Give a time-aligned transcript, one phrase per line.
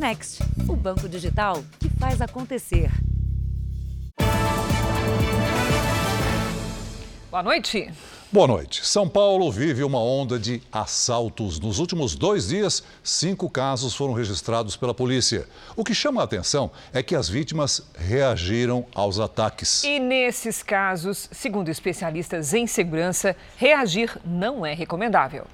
[0.00, 2.90] Next, o banco digital que faz acontecer.
[7.30, 7.92] Boa noite.
[8.32, 8.86] Boa noite.
[8.86, 11.60] São Paulo vive uma onda de assaltos.
[11.60, 15.46] Nos últimos dois dias, cinco casos foram registrados pela polícia.
[15.76, 19.84] O que chama a atenção é que as vítimas reagiram aos ataques.
[19.84, 25.46] E nesses casos, segundo especialistas em segurança, reagir não é recomendável.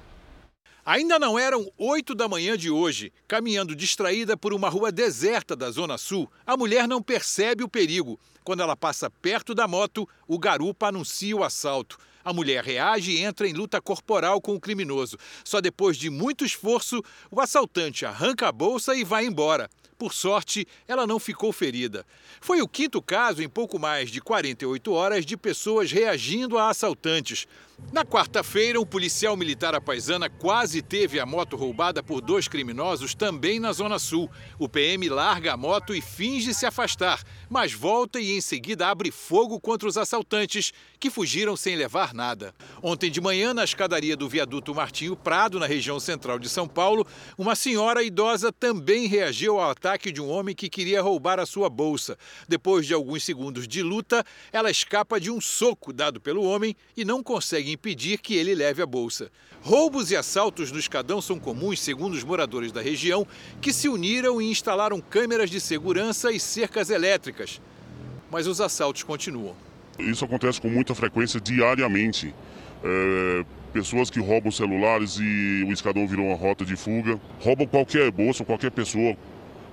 [0.87, 3.11] Ainda não eram 8 da manhã de hoje.
[3.27, 8.17] Caminhando distraída por uma rua deserta da Zona Sul, a mulher não percebe o perigo.
[8.41, 11.97] Quando ela passa perto da moto, o garupa anuncia o assalto.
[12.23, 15.17] A mulher reage e entra em luta corporal com o criminoso.
[15.43, 19.69] Só depois de muito esforço, o assaltante arranca a bolsa e vai embora.
[19.97, 22.05] Por sorte, ela não ficou ferida.
[22.39, 27.45] Foi o quinto caso em pouco mais de 48 horas de pessoas reagindo a assaltantes.
[27.91, 33.59] Na quarta-feira, um policial militar apaisana quase teve a moto roubada por dois criminosos também
[33.59, 34.29] na Zona Sul.
[34.59, 39.09] O PM larga a moto e finge se afastar, mas volta e em seguida abre
[39.09, 42.53] fogo contra os assaltantes, que fugiram sem levar nada.
[42.83, 47.07] Ontem de manhã, na escadaria do viaduto Martinho Prado, na região central de São Paulo,
[47.37, 51.69] uma senhora idosa também reagiu ao ataque de um homem que queria roubar a sua
[51.69, 52.17] bolsa.
[52.49, 57.05] Depois de alguns segundos de luta, ela escapa de um soco dado pelo homem e
[57.05, 59.31] não consegue impedir que ele leve a bolsa.
[59.61, 63.27] Roubos e assaltos no escadão são comuns, segundo os moradores da região,
[63.61, 67.61] que se uniram e instalaram câmeras de segurança e cercas elétricas.
[68.31, 69.55] Mas os assaltos continuam.
[69.99, 72.33] Isso acontece com muita frequência diariamente.
[72.83, 77.19] É, pessoas que roubam celulares e o escadão virou uma rota de fuga.
[77.39, 79.17] Roubam qualquer bolsa, qualquer pessoa,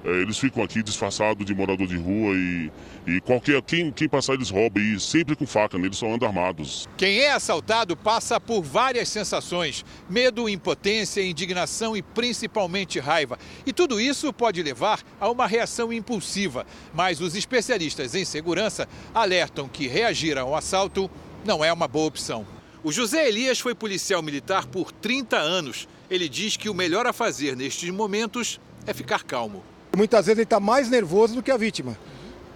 [0.05, 2.70] eles ficam aqui disfarçados de morador de rua e,
[3.06, 5.86] e qualquer quem, quem passar eles roubam e sempre com faca, né?
[5.86, 6.86] eles só andam armados.
[6.96, 13.38] Quem é assaltado passa por várias sensações: medo, impotência, indignação e principalmente raiva.
[13.64, 16.66] E tudo isso pode levar a uma reação impulsiva.
[16.92, 21.11] Mas os especialistas em segurança alertam que reagir ao assalto
[21.44, 22.46] não é uma boa opção.
[22.83, 25.89] O José Elias foi policial militar por 30 anos.
[26.11, 29.64] Ele diz que o melhor a fazer nestes momentos é ficar calmo.
[29.96, 31.96] Muitas vezes ele está mais nervoso do que a vítima,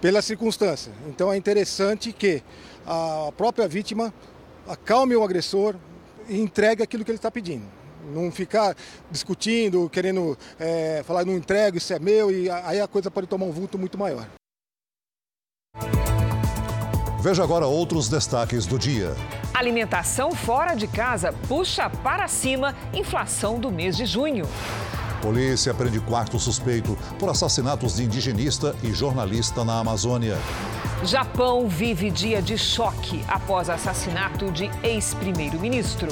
[0.01, 0.91] pela circunstância.
[1.07, 2.43] Então é interessante que
[2.85, 4.13] a própria vítima
[4.67, 5.75] acalme o agressor
[6.27, 7.65] e entregue aquilo que ele está pedindo.
[8.13, 8.75] Não ficar
[9.11, 13.45] discutindo, querendo é, falar, não entrego, isso é meu, e aí a coisa pode tomar
[13.45, 14.27] um vulto muito maior.
[17.21, 19.13] Veja agora outros destaques do dia.
[19.53, 24.45] Alimentação fora de casa puxa para cima inflação do mês de junho.
[25.21, 30.37] Polícia prende quarto suspeito por assassinatos de indigenista e jornalista na Amazônia.
[31.03, 36.09] Japão vive dia de choque após assassinato de ex-primeiro-ministro.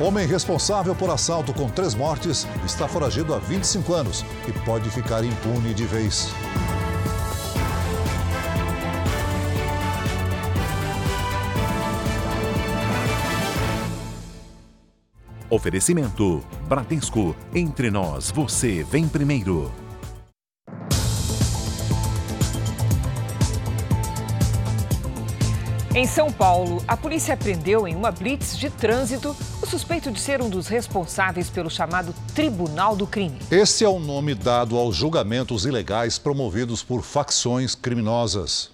[0.00, 5.22] Homem responsável por assalto com três mortes está foragido há 25 anos e pode ficar
[5.24, 6.30] impune de vez.
[15.50, 17.34] Oferecimento: Bradesco.
[17.52, 19.72] Entre nós, você vem primeiro.
[25.92, 30.40] Em São Paulo, a polícia prendeu em uma blitz de trânsito o suspeito de ser
[30.40, 33.36] um dos responsáveis pelo chamado Tribunal do Crime.
[33.50, 38.70] Esse é o nome dado aos julgamentos ilegais promovidos por facções criminosas.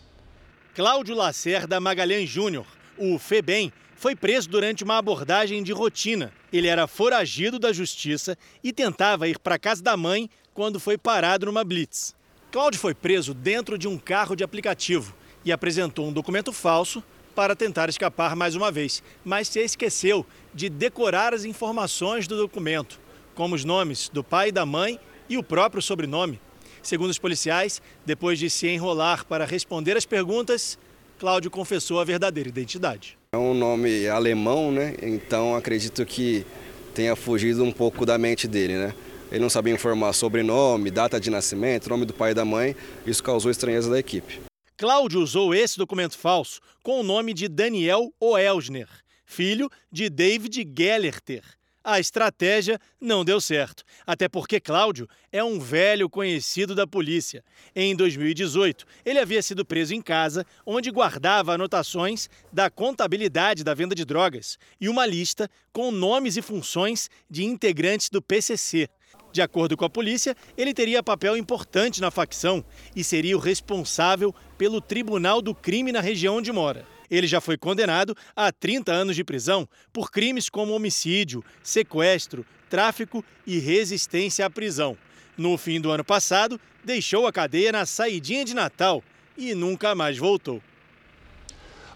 [0.75, 2.67] Cláudio Lacerda Magalhães Júnior,
[2.99, 6.33] o FEBEM, foi preso durante uma abordagem de rotina.
[6.53, 11.47] Ele era foragido da justiça e tentava ir para casa da mãe quando foi parado
[11.47, 12.15] numa blitz.
[12.53, 15.15] Cláudio foi preso dentro de um carro de aplicativo
[15.45, 17.03] e apresentou um documento falso
[17.35, 20.25] para tentar escapar mais uma vez, mas se esqueceu
[20.55, 23.01] de decorar as informações do documento,
[23.35, 26.41] como os nomes do pai e da mãe e o próprio sobrenome.
[26.83, 30.79] Segundo os policiais, depois de se enrolar para responder as perguntas,
[31.19, 33.19] Cláudio confessou a verdadeira identidade.
[33.37, 34.95] É um nome alemão, né?
[35.03, 36.47] Então acredito que
[36.95, 38.95] tenha fugido um pouco da mente dele, né?
[39.31, 42.75] Ele não sabia informar sobrenome, data de nascimento, nome do pai e da mãe.
[43.07, 44.41] Isso causou estranheza da equipe.
[44.75, 48.89] Cláudio usou esse documento falso com o nome de Daniel Oelsner,
[49.27, 51.43] filho de David Gellerter,
[51.87, 57.45] a estratégia não deu certo, até porque Cláudio é um velho conhecido da polícia.
[57.77, 63.95] Em 2018, ele havia sido preso em casa, onde guardava anotações da contabilidade da venda
[63.95, 68.89] de drogas e uma lista com nomes e funções de integrantes do PCC.
[69.33, 72.65] De acordo com a polícia, ele teria papel importante na facção
[72.97, 76.96] e seria o responsável pelo Tribunal do Crime na região onde mora.
[77.11, 83.25] Ele já foi condenado a 30 anos de prisão por crimes como homicídio, sequestro, tráfico
[83.47, 84.97] e resistência à prisão.
[85.37, 89.03] No fim do ano passado, deixou a cadeia na saidinha de Natal
[89.37, 90.63] e nunca mais voltou.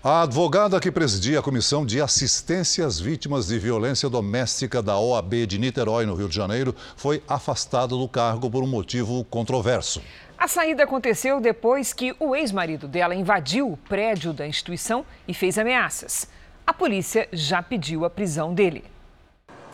[0.03, 5.47] A advogada que presidia a Comissão de Assistência às Vítimas de Violência Doméstica da OAB
[5.47, 10.01] de Niterói, no Rio de Janeiro, foi afastada do cargo por um motivo controverso.
[10.41, 15.59] A saída aconteceu depois que o ex-marido dela invadiu o prédio da instituição e fez
[15.59, 16.27] ameaças.
[16.67, 18.83] A polícia já pediu a prisão dele.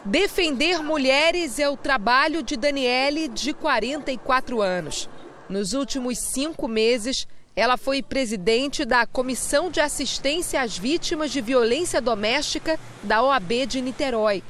[0.04, 5.08] Defender mulheres é o trabalho de Daniele, de 44 anos.
[5.48, 12.00] Nos últimos cinco meses, ela foi presidente da Comissão de Assistência às Vítimas de Violência
[12.00, 14.42] Doméstica da OAB de Niterói.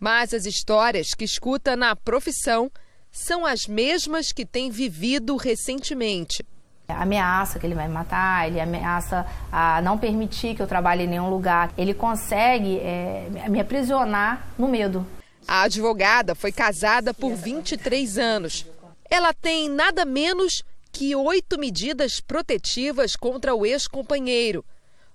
[0.00, 2.68] Mas as histórias que escuta na profissão
[3.12, 6.44] são as mesmas que tem vivido recentemente.
[6.88, 11.06] Ameaça que ele vai me matar, ele ameaça a não permitir que eu trabalhe em
[11.06, 11.72] nenhum lugar.
[11.76, 15.06] Ele consegue é, me aprisionar no medo.
[15.46, 18.66] A advogada foi casada por 23 anos.
[19.10, 24.64] Ela tem nada menos que oito medidas protetivas contra o ex-companheiro.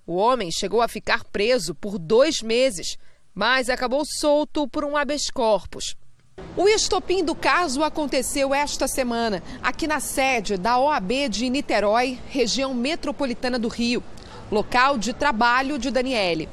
[0.06, 2.96] O homem chegou a ficar preso por dois meses,
[3.34, 5.94] mas acabou solto por um habeas corpus.
[6.56, 12.74] O estopim do caso aconteceu esta semana, aqui na sede da OAB de Niterói, região
[12.74, 14.02] metropolitana do Rio,
[14.50, 16.48] local de trabalho de Daniele.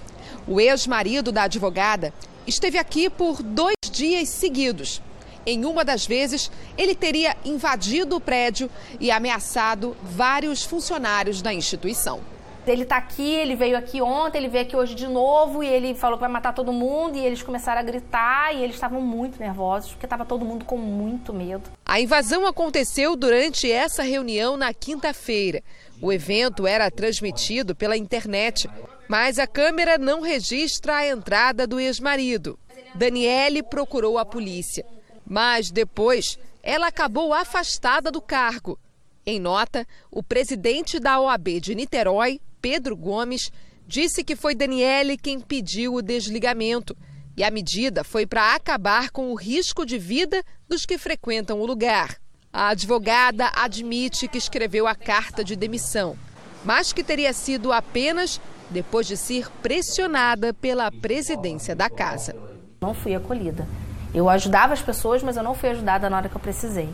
[0.48, 2.14] O ex-marido da advogada
[2.46, 5.02] esteve aqui por dois dias seguidos.
[5.46, 12.35] Em uma das vezes, ele teria invadido o prédio e ameaçado vários funcionários da instituição.
[12.68, 15.94] Ele está aqui, ele veio aqui ontem, ele veio aqui hoje de novo e ele
[15.94, 19.40] falou que vai matar todo mundo e eles começaram a gritar e eles estavam muito
[19.40, 21.64] nervosos porque estava todo mundo com muito medo.
[21.86, 25.62] A invasão aconteceu durante essa reunião na quinta-feira.
[26.02, 28.70] O evento era transmitido pela internet,
[29.08, 32.58] mas a câmera não registra a entrada do ex-marido.
[32.96, 34.86] Daniele procurou a polícia.
[35.26, 38.80] Mas depois, ela acabou afastada do cargo.
[39.26, 43.52] Em nota, o presidente da OAB de Niterói, Pedro Gomes,
[43.86, 46.98] disse que foi Daniele quem pediu o desligamento
[47.38, 51.66] e a medida foi para acabar com o risco de vida dos que frequentam o
[51.68, 52.18] lugar.
[52.52, 56.18] A advogada admite que escreveu a carta de demissão,
[56.64, 58.42] mas que teria sido apenas
[58.72, 62.36] depois de ser pressionada pela presidência da casa.
[62.82, 63.68] Não fui acolhida.
[64.12, 66.90] Eu ajudava as pessoas, mas eu não fui ajudada na hora que eu precisei.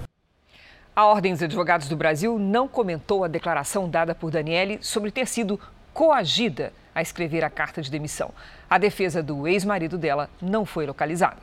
[0.94, 5.26] A Ordem dos Advogados do Brasil não comentou a declaração dada por Daniele sobre ter
[5.26, 5.58] sido
[5.94, 8.32] coagida a escrever a carta de demissão.
[8.70, 11.40] A defesa do ex-marido dela não foi localizada.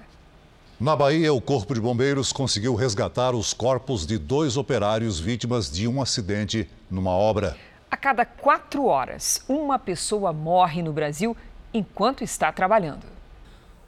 [0.78, 5.88] Na Bahia, o Corpo de Bombeiros conseguiu resgatar os corpos de dois operários vítimas de
[5.88, 7.56] um acidente numa obra.
[7.90, 11.34] A cada quatro horas, uma pessoa morre no Brasil
[11.72, 13.17] enquanto está trabalhando.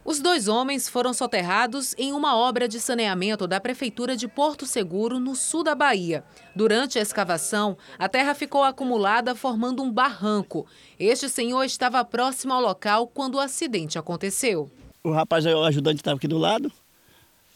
[0.02, 5.20] Os dois homens foram soterrados em uma obra de saneamento da Prefeitura de Porto Seguro,
[5.20, 6.24] no sul da Bahia.
[6.56, 10.66] Durante a escavação, a terra ficou acumulada, formando um barranco.
[10.98, 14.70] Este senhor estava próximo ao local quando o acidente aconteceu.
[15.04, 16.72] O rapaz, o ajudante, estava aqui do lado.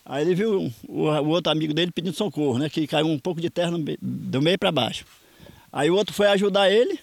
[0.05, 2.69] Aí ele viu o, outro amigo dele pedindo socorro, né?
[2.69, 5.07] Que caiu um pouco de terra do meio para baixo.
[5.73, 7.01] Aí o outro foi ajudar ele.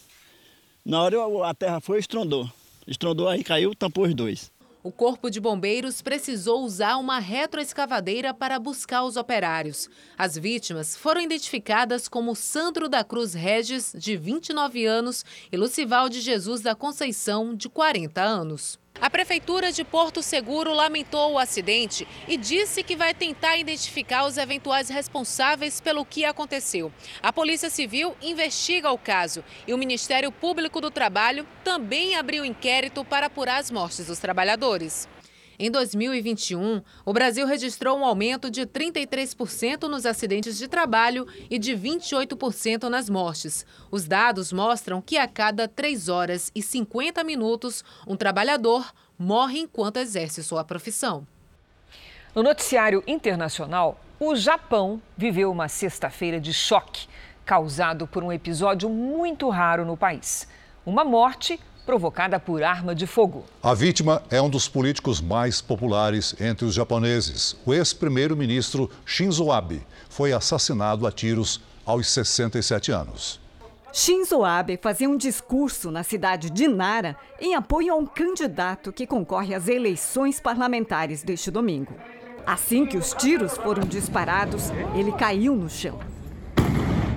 [0.86, 1.18] Na hora
[1.50, 2.48] a terra foi e estrondou.
[2.86, 4.52] Estrondou, aí caiu, tampou os dois.
[4.84, 9.88] O Corpo de Bombeiros precisou usar uma retroescavadeira para buscar os operários.
[10.18, 16.20] As vítimas foram identificadas como Sandro da Cruz Regis, de 29 anos, e Lucival de
[16.20, 18.81] Jesus da Conceição, de 40 anos.
[19.00, 24.38] A Prefeitura de Porto Seguro lamentou o acidente e disse que vai tentar identificar os
[24.38, 26.92] eventuais responsáveis pelo que aconteceu.
[27.20, 33.04] A Polícia Civil investiga o caso e o Ministério Público do Trabalho também abriu inquérito
[33.04, 35.08] para apurar as mortes dos trabalhadores.
[35.64, 41.74] Em 2021, o Brasil registrou um aumento de 33% nos acidentes de trabalho e de
[41.74, 43.64] 28% nas mortes.
[43.92, 49.98] Os dados mostram que a cada 3 horas e 50 minutos, um trabalhador morre enquanto
[49.98, 51.28] exerce sua profissão.
[52.34, 57.08] No noticiário internacional, o Japão viveu uma sexta-feira de choque
[57.46, 60.48] causado por um episódio muito raro no país.
[60.84, 63.44] Uma morte provocada por arma de fogo.
[63.62, 67.56] A vítima é um dos políticos mais populares entre os japoneses.
[67.66, 73.40] O ex-primeiro-ministro Shinzo Abe foi assassinado a tiros aos 67 anos.
[73.94, 79.06] Shinzo Abe fazia um discurso na cidade de Nara em apoio a um candidato que
[79.06, 81.94] concorre às eleições parlamentares deste domingo.
[82.46, 86.00] Assim que os tiros foram disparados, ele caiu no chão.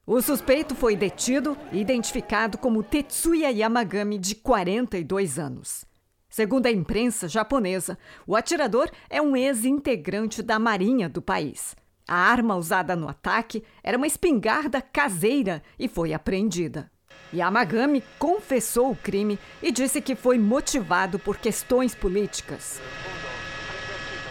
[0.07, 5.87] O suspeito foi detido e identificado como Tetsuya Yamagami, de 42 anos.
[6.29, 7.97] Segundo a imprensa japonesa,
[8.27, 11.75] o atirador é um ex-integrante da Marinha do país.
[12.07, 16.91] A arma usada no ataque era uma espingarda caseira e foi apreendida.
[17.33, 22.79] Yamagami confessou o crime e disse que foi motivado por questões políticas.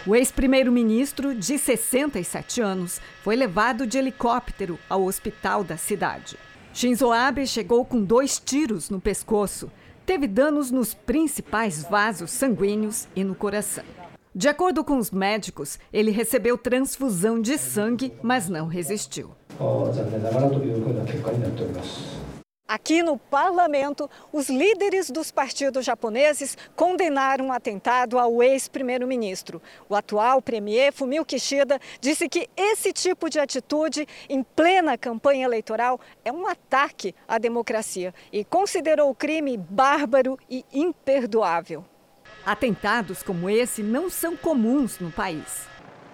[0.06, 6.36] O ex-primeiro-ministro, de 67 anos, foi levado de helicóptero ao hospital da cidade.
[6.74, 9.70] Shinzo Abe chegou com dois tiros no pescoço.
[10.04, 13.84] Teve danos nos principais vasos sanguíneos e no coração.
[14.34, 19.30] De acordo com os médicos, ele recebeu transfusão de sangue, mas não resistiu.
[22.66, 29.60] Aqui no parlamento, os líderes dos partidos japoneses condenaram o atentado ao ex-primeiro-ministro.
[29.86, 36.00] O atual premier Fumio Kishida disse que esse tipo de atitude em plena campanha eleitoral
[36.24, 41.84] é um ataque à democracia e considerou o crime bárbaro e imperdoável.
[42.46, 45.68] Atentados como esse não são comuns no país.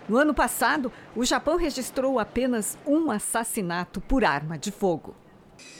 [0.09, 5.15] No ano passado, o Japão registrou apenas um assassinato por arma de fogo.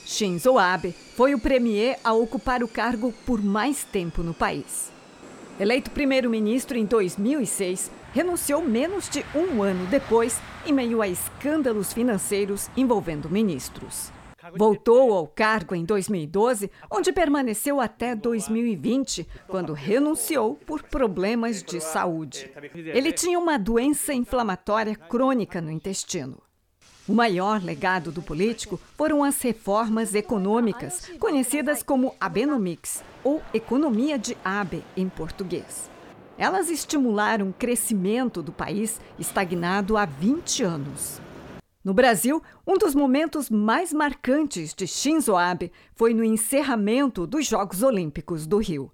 [0.05, 4.91] Shinzo Abe foi o premier a ocupar o cargo por mais tempo no país.
[5.59, 12.69] Eleito primeiro-ministro em 2006, renunciou menos de um ano depois, em meio a escândalos financeiros
[12.77, 14.11] envolvendo ministros.
[14.57, 22.51] Voltou ao cargo em 2012, onde permaneceu até 2020, quando renunciou por problemas de saúde.
[22.75, 26.43] Ele tinha uma doença inflamatória crônica no intestino.
[27.11, 34.37] O maior legado do político foram as reformas econômicas, conhecidas como Abenomics, ou Economia de
[34.45, 35.91] Abe em português.
[36.39, 41.21] Elas estimularam o crescimento do país estagnado há 20 anos.
[41.83, 47.83] No Brasil, um dos momentos mais marcantes de Shinzo Abe foi no encerramento dos Jogos
[47.83, 48.89] Olímpicos do Rio.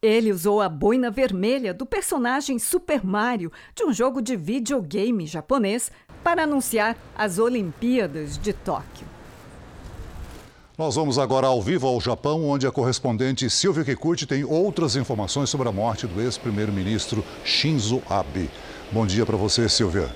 [0.00, 5.90] Ele usou a boina vermelha do personagem Super Mario de um jogo de videogame japonês
[6.22, 9.06] para anunciar as Olimpíadas de Tóquio.
[10.76, 15.50] Nós vamos agora ao vivo ao Japão, onde a correspondente Silvia Kikuchi tem outras informações
[15.50, 18.48] sobre a morte do ex-primeiro-ministro Shinzo Abe.
[18.92, 20.08] Bom dia para você, Silvia.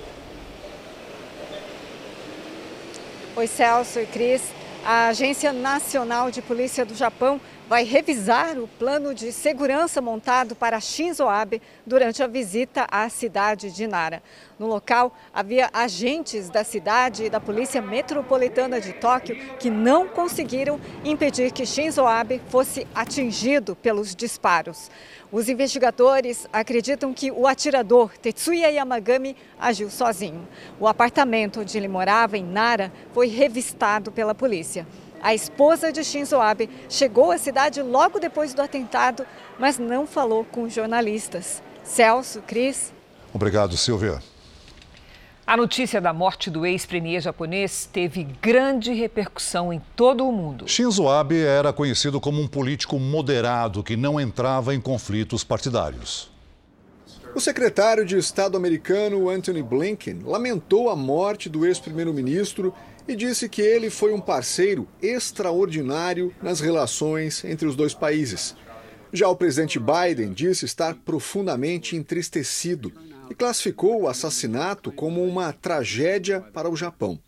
[3.35, 4.43] Oi, Celso e Cris.
[4.85, 7.41] A Agência Nacional de Polícia do Japão
[7.73, 13.71] vai revisar o plano de segurança montado para Shinzo Abe durante a visita à cidade
[13.71, 14.23] de Nara.
[14.59, 20.79] No local, havia agentes da cidade e da Polícia Metropolitana de Tóquio que não conseguiram
[21.03, 24.91] impedir que Shinzo Abe fosse atingido pelos disparos.
[25.33, 30.47] Os investigadores acreditam que o atirador Tetsuya Yamagami agiu sozinho.
[30.79, 34.87] O apartamento onde ele morava, em Nara, foi revistado pela polícia.
[35.23, 39.25] A esposa de Shinzo Abe chegou à cidade logo depois do atentado,
[39.57, 41.63] mas não falou com jornalistas.
[41.85, 42.93] Celso, Cris.
[43.33, 44.21] Obrigado, Silvia.
[45.47, 50.69] A notícia da morte do ex-premier japonês teve grande repercussão em todo o mundo.
[50.69, 56.33] Shinzo Abe era conhecido como um político moderado que não entrava em conflitos partidários.
[57.35, 62.75] O secretário de Estado americano Antony Blinken lamentou a morte do ex-primeiro-ministro
[63.07, 68.55] e disse que ele foi um parceiro extraordinário nas relações entre os dois países.
[69.13, 72.93] Já o presidente Biden disse estar profundamente entristecido
[73.29, 77.19] e classificou o assassinato como uma tragédia para o Japão.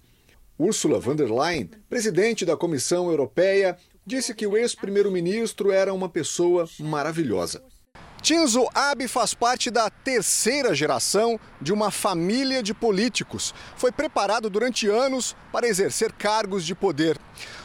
[0.58, 3.76] Ursula von der Leyen, presidente da Comissão Europeia,
[4.06, 7.62] disse que o ex-primeiro-ministro era uma pessoa maravilhosa.
[8.26, 13.54] Shinzo Abe faz parte da terceira geração de uma família de políticos.
[13.76, 17.18] Foi preparado durante anos para exercer cargos de poder.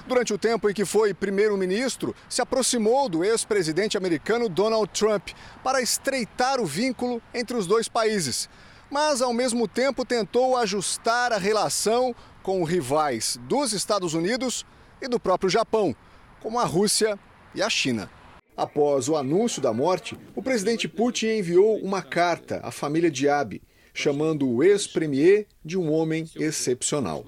[0.06, 5.30] Durante o tempo em que foi primeiro-ministro, se aproximou do ex-presidente americano Donald Trump
[5.64, 8.50] para estreitar o vínculo entre os dois países.
[8.92, 12.14] Mas, ao mesmo tempo, tentou ajustar a relação
[12.44, 14.66] com rivais dos Estados Unidos
[15.02, 15.96] e do próprio Japão,
[16.42, 17.18] como a Rússia
[17.56, 18.19] e a China.
[18.60, 23.62] Após o anúncio da morte, o presidente Putin enviou uma carta à família de Abe,
[23.94, 27.24] chamando o ex-premier de um homem excepcional.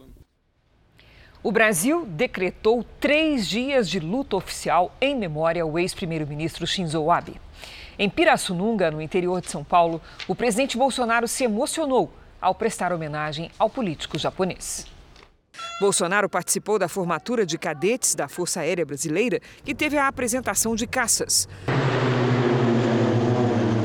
[1.42, 7.40] O Brasil decretou três dias de luta oficial em memória ao ex-primeiro-ministro Shinzo Abe.
[7.98, 12.12] Em Pirassununga, no interior de São Paulo, o presidente Bolsonaro se emocionou
[12.42, 14.86] ao prestar homenagem ao político japonês.
[15.80, 20.86] Bolsonaro participou da formatura de cadetes da Força Aérea Brasileira, que teve a apresentação de
[20.86, 21.48] caças.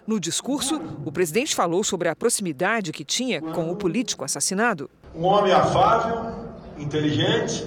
[0.06, 4.90] No discurso, o presidente falou sobre a proximidade que tinha com o político assassinado.
[5.14, 7.66] Um homem afável, inteligente,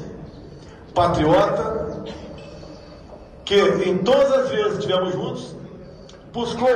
[0.94, 2.06] patriota,
[3.44, 5.56] que em todas as vezes que estivemos juntos,
[6.32, 6.70] buscou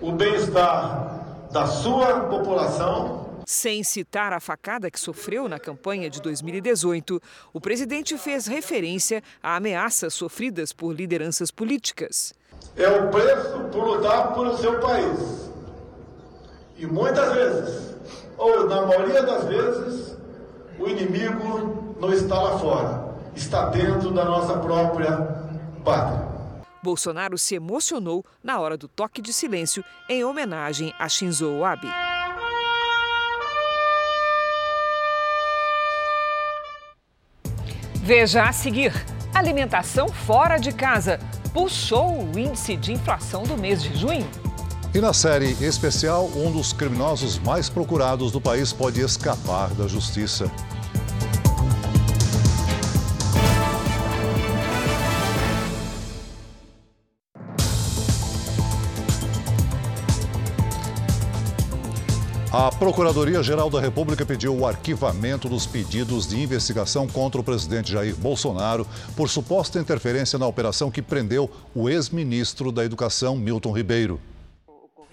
[0.00, 7.20] o bem-estar da sua população Sem citar a facada que sofreu na campanha de 2018,
[7.52, 12.32] o presidente fez referência a ameaças sofridas por lideranças políticas.
[12.76, 15.50] É o preço por lutar por o seu país.
[16.76, 17.94] E muitas vezes,
[18.38, 20.16] ou na maioria das vezes,
[20.78, 25.16] o inimigo não está lá fora, está dentro da nossa própria
[25.84, 26.32] pátria.
[26.82, 31.86] Bolsonaro se emocionou na hora do toque de silêncio em homenagem a Shinzo Abe.
[38.02, 38.92] Veja a seguir:
[39.32, 41.20] alimentação fora de casa
[41.54, 44.28] puxou o índice de inflação do mês de junho.
[44.92, 50.50] E na série especial, um dos criminosos mais procurados do país pode escapar da justiça.
[62.54, 68.14] A Procuradoria-Geral da República pediu o arquivamento dos pedidos de investigação contra o presidente Jair
[68.14, 74.20] Bolsonaro por suposta interferência na operação que prendeu o ex-ministro da Educação, Milton Ribeiro.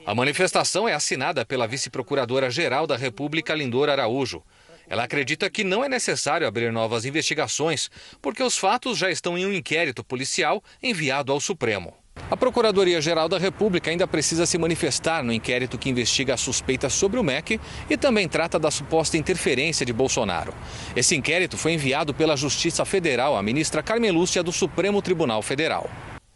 [0.05, 4.43] A manifestação é assinada pela vice-procuradora-geral da República, Lindor Araújo.
[4.89, 7.89] Ela acredita que não é necessário abrir novas investigações,
[8.21, 11.93] porque os fatos já estão em um inquérito policial enviado ao Supremo.
[12.31, 17.19] A Procuradoria-Geral da República ainda precisa se manifestar no inquérito que investiga as suspeitas sobre
[17.19, 17.59] o MEC
[17.89, 20.53] e também trata da suposta interferência de Bolsonaro.
[20.95, 25.89] Esse inquérito foi enviado pela Justiça Federal à ministra Carmen Lúcia do Supremo Tribunal Federal.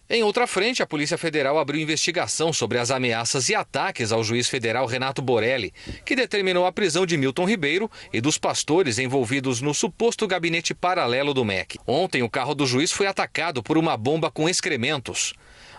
[0.09, 4.49] Em outra frente, a Polícia Federal abriu investigação sobre as ameaças e ataques ao juiz
[4.49, 5.73] federal Renato Borelli,
[6.05, 11.33] que determinou a prisão de Milton Ribeiro e dos pastores envolvidos no suposto gabinete paralelo
[11.33, 11.79] do MEC.
[11.87, 15.33] Ontem, o carro do juiz foi atacado por uma bomba com excrementos.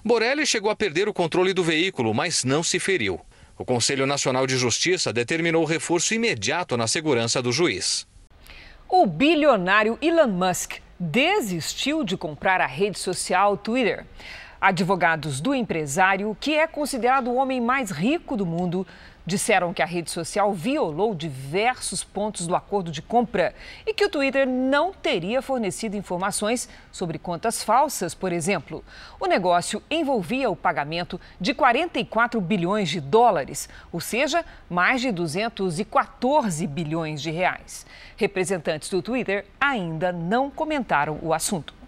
[0.05, 3.19] Borelli chegou a perder o controle do veículo, mas não se feriu.
[3.57, 8.07] O Conselho Nacional de Justiça determinou reforço imediato na segurança do juiz.
[8.87, 14.05] O bilionário Elon Musk desistiu de comprar a rede social Twitter.
[14.61, 18.87] Advogados do empresário, que é considerado o homem mais rico do mundo,
[19.27, 23.55] disseram que a rede social violou diversos pontos do acordo de compra
[23.87, 28.85] e que o Twitter não teria fornecido informações sobre contas falsas, por exemplo.
[29.19, 36.67] O negócio envolvia o pagamento de 44 bilhões de dólares, ou seja, mais de 214
[36.67, 37.87] bilhões de reais.
[38.17, 41.84] Representantes do Twitter ainda não comentaram o assunto.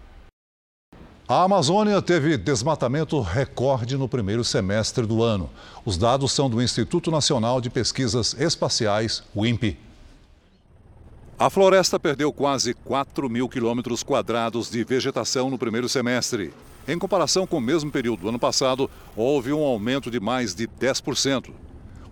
[1.28, 5.50] A Amazônia teve desmatamento recorde no primeiro semestre do ano.
[5.84, 9.76] Os dados são do Instituto Nacional de Pesquisas Espaciais, o INPE.
[11.36, 16.54] A floresta perdeu quase 4 mil quilômetros quadrados de vegetação no primeiro semestre.
[16.86, 20.68] Em comparação com o mesmo período do ano passado, houve um aumento de mais de
[20.68, 21.50] 10%.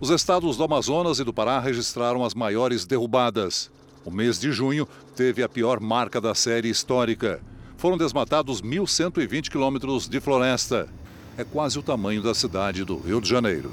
[0.00, 3.70] Os estados do Amazonas e do Pará registraram as maiores derrubadas.
[4.04, 7.40] O mês de junho teve a pior marca da série histórica
[7.84, 10.88] foram desmatados 1.120 quilômetros de floresta.
[11.36, 13.70] É quase o tamanho da cidade do Rio de Janeiro.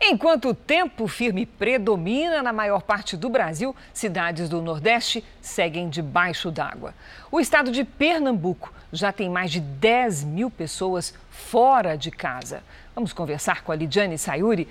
[0.00, 6.48] Enquanto o tempo firme predomina na maior parte do Brasil, cidades do Nordeste seguem debaixo
[6.52, 6.94] d'água.
[7.28, 12.62] O estado de Pernambuco já tem mais de 10 mil pessoas fora de casa.
[12.94, 14.68] Vamos conversar com a Lidiane Sayuri.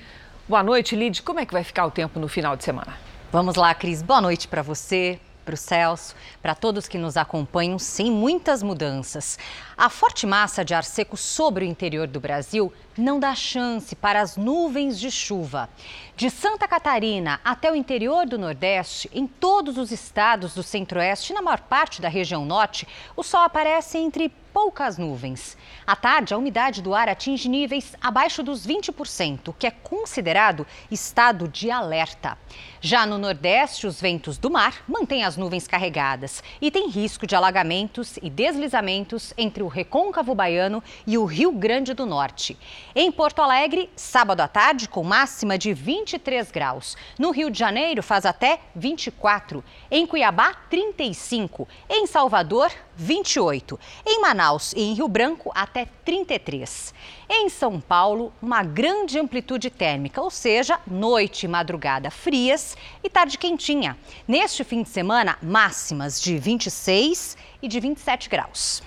[0.47, 1.21] Boa noite, Lid.
[1.21, 2.97] Como é que vai ficar o tempo no final de semana?
[3.29, 4.01] Vamos lá, Cris.
[4.01, 9.39] Boa noite para você, para o Celso, para todos que nos acompanham, sem muitas mudanças.
[9.75, 14.21] A forte massa de ar seco sobre o interior do Brasil não dá chance para
[14.21, 15.67] as nuvens de chuva.
[16.15, 21.35] De Santa Catarina até o interior do Nordeste, em todos os estados do Centro-Oeste e
[21.35, 25.57] na maior parte da região Norte, o sol aparece entre poucas nuvens.
[25.85, 31.47] À tarde, a umidade do ar atinge níveis abaixo dos 20%, que é considerado estado
[31.47, 32.38] de alerta.
[32.81, 37.35] Já no Nordeste, os ventos do mar mantêm as nuvens carregadas e tem risco de
[37.35, 42.57] alagamentos e deslizamentos entre o Recôncavo Baiano e o Rio Grande do Norte.
[42.95, 46.95] Em Porto Alegre, sábado à tarde, com máxima de 23 graus.
[47.17, 49.63] No Rio de Janeiro, faz até 24.
[49.91, 51.67] Em Cuiabá, 35.
[51.89, 53.79] Em Salvador, 28.
[54.05, 54.38] Em Manaus
[54.73, 56.93] e em Rio Branco, até 33.
[57.30, 63.38] Em São Paulo, uma grande amplitude térmica, ou seja, noite e madrugada frias e tarde
[63.38, 63.97] quentinha.
[64.25, 68.82] Neste fim de semana, máximas de 26 e de 27 graus.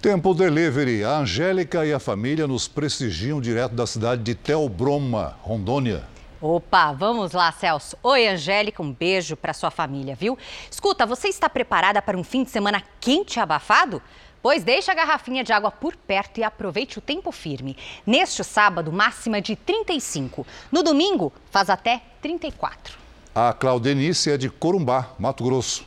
[0.00, 1.02] Tempo Delivery.
[1.02, 6.04] A Angélica e a família nos prestigiam direto da cidade de Telbroma, Rondônia.
[6.40, 7.98] Opa, vamos lá, Celso.
[8.02, 10.38] Oi, Angélica, um beijo para sua família, viu?
[10.70, 14.00] Escuta, você está preparada para um fim de semana quente e abafado?
[14.42, 17.76] Pois deixe a garrafinha de água por perto e aproveite o tempo firme.
[18.06, 20.46] Neste sábado, máxima de 35.
[20.72, 22.98] No domingo, faz até 34.
[23.34, 25.86] A Claudenice é de Corumbá, Mato Grosso.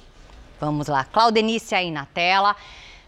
[0.59, 2.55] Vamos lá, Claudenice aí na tela.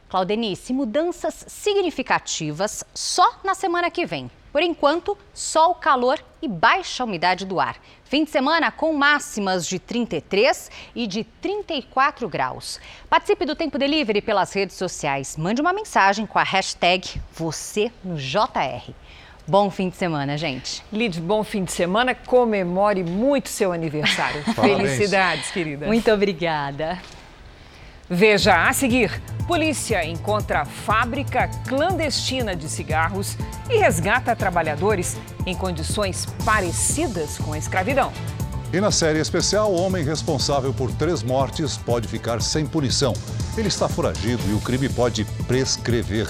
[0.10, 4.30] Claudenice, mudanças significativas só na semana que vem.
[4.52, 7.78] Por enquanto, só o calor e baixa umidade do ar.
[8.06, 12.80] Fim de semana com máximas de 33 e de 34 graus.
[13.10, 15.36] Participe do Tempo Delivery pelas redes sociais.
[15.36, 18.94] Mande uma mensagem com a hashtag você no JR.
[19.48, 20.84] Bom fim de semana, gente.
[20.94, 22.14] Lid, bom fim de semana.
[22.14, 24.44] Comemore muito seu aniversário.
[24.54, 25.88] Felicidades, querida.
[25.88, 27.00] Muito obrigada.
[28.10, 29.12] Veja a seguir:
[29.48, 33.36] polícia encontra fábrica clandestina de cigarros
[33.70, 38.12] e resgata trabalhadores em condições parecidas com a escravidão.
[38.72, 43.14] E na série especial, o homem responsável por três mortes pode ficar sem punição.
[43.58, 46.28] Ele está foragido e o crime pode prescrever.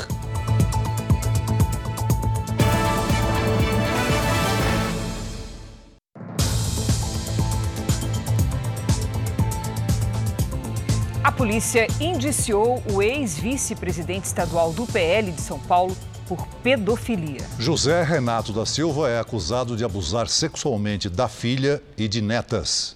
[11.36, 15.96] Polícia indiciou o ex-vice-presidente estadual do PL de São Paulo
[16.28, 17.42] por pedofilia.
[17.60, 22.96] José Renato da Silva é acusado de abusar sexualmente da filha e de netas.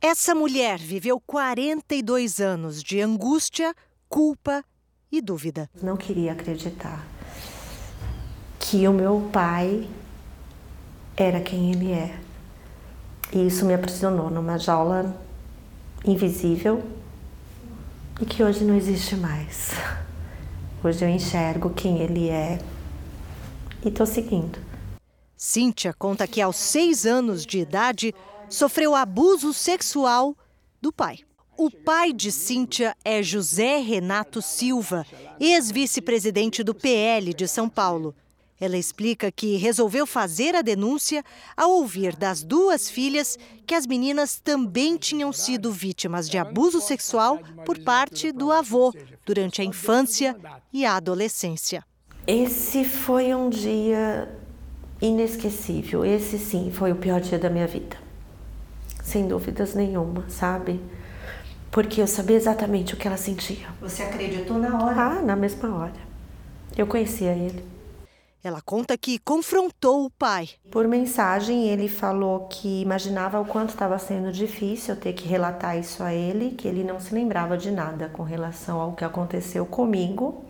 [0.00, 3.74] Essa mulher viveu 42 anos de angústia,
[4.08, 4.62] culpa
[5.10, 5.70] e dúvida.
[5.82, 7.06] Não queria acreditar
[8.58, 9.88] que o meu pai
[11.16, 12.14] era quem ele é.
[13.32, 15.16] E isso me aprisionou numa jaula
[16.04, 16.82] invisível
[18.22, 19.72] e que hoje não existe mais.
[20.82, 22.60] Hoje eu enxergo quem ele é
[23.84, 24.60] e estou seguindo.
[25.36, 28.14] Cíntia conta que aos seis anos de idade
[28.48, 30.36] sofreu abuso sexual
[30.80, 31.18] do pai.
[31.58, 35.04] O pai de Cíntia é José Renato Silva,
[35.40, 38.14] ex-vice-presidente do PL de São Paulo.
[38.62, 41.24] Ela explica que resolveu fazer a denúncia
[41.56, 47.40] ao ouvir das duas filhas que as meninas também tinham sido vítimas de abuso sexual
[47.66, 48.94] por parte do avô
[49.26, 50.36] durante a infância
[50.72, 51.84] e a adolescência.
[52.24, 54.32] Esse foi um dia
[55.00, 56.04] inesquecível.
[56.04, 57.96] Esse sim foi o pior dia da minha vida.
[59.02, 60.80] Sem dúvidas nenhuma, sabe?
[61.68, 63.66] Porque eu sabia exatamente o que ela sentia.
[63.80, 65.00] Você acreditou na hora?
[65.00, 66.12] Ah, na mesma hora.
[66.76, 67.71] Eu conhecia ele.
[68.44, 70.48] Ela conta que confrontou o pai.
[70.70, 76.02] Por mensagem, ele falou que imaginava o quanto estava sendo difícil ter que relatar isso
[76.02, 80.44] a ele, que ele não se lembrava de nada com relação ao que aconteceu comigo,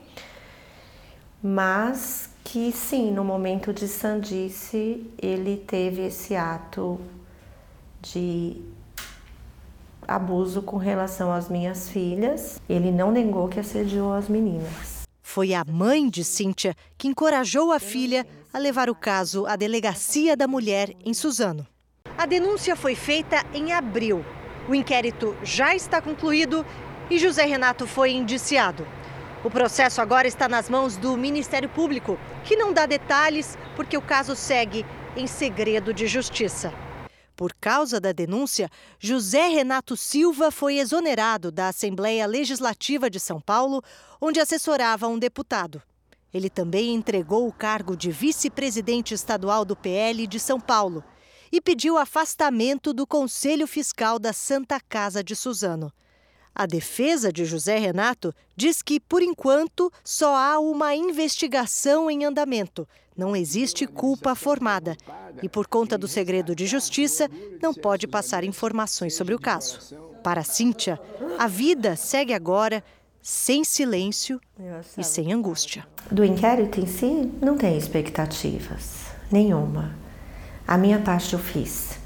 [1.42, 6.98] mas que sim, no momento de sandice, ele teve esse ato
[8.00, 8.56] de
[10.08, 12.60] abuso com relação às minhas filhas.
[12.68, 15.01] Ele não negou que assediou as meninas.
[15.34, 20.36] Foi a mãe de Cíntia que encorajou a filha a levar o caso à delegacia
[20.36, 21.66] da mulher em Suzano.
[22.18, 24.22] A denúncia foi feita em abril.
[24.68, 26.66] O inquérito já está concluído
[27.08, 28.86] e José Renato foi indiciado.
[29.42, 34.02] O processo agora está nas mãos do Ministério Público, que não dá detalhes porque o
[34.02, 34.84] caso segue
[35.16, 36.74] em segredo de justiça.
[37.34, 38.68] Por causa da denúncia,
[38.98, 43.82] José Renato Silva foi exonerado da Assembleia Legislativa de São Paulo,
[44.20, 45.82] onde assessorava um deputado.
[46.32, 51.04] Ele também entregou o cargo de vice-presidente estadual do PL de São Paulo
[51.50, 55.92] e pediu afastamento do Conselho Fiscal da Santa Casa de Suzano.
[56.54, 62.86] A defesa de José Renato diz que, por enquanto, só há uma investigação em andamento.
[63.16, 64.96] Não existe culpa formada.
[65.42, 67.28] E, por conta do segredo de justiça,
[67.60, 69.96] não pode passar informações sobre o caso.
[70.22, 71.00] Para Cíntia,
[71.38, 72.82] a vida segue agora
[73.20, 74.40] sem silêncio
[74.98, 75.86] e sem angústia.
[76.10, 79.96] Do inquérito em si, não tem expectativas nenhuma.
[80.66, 82.01] A minha parte eu fiz.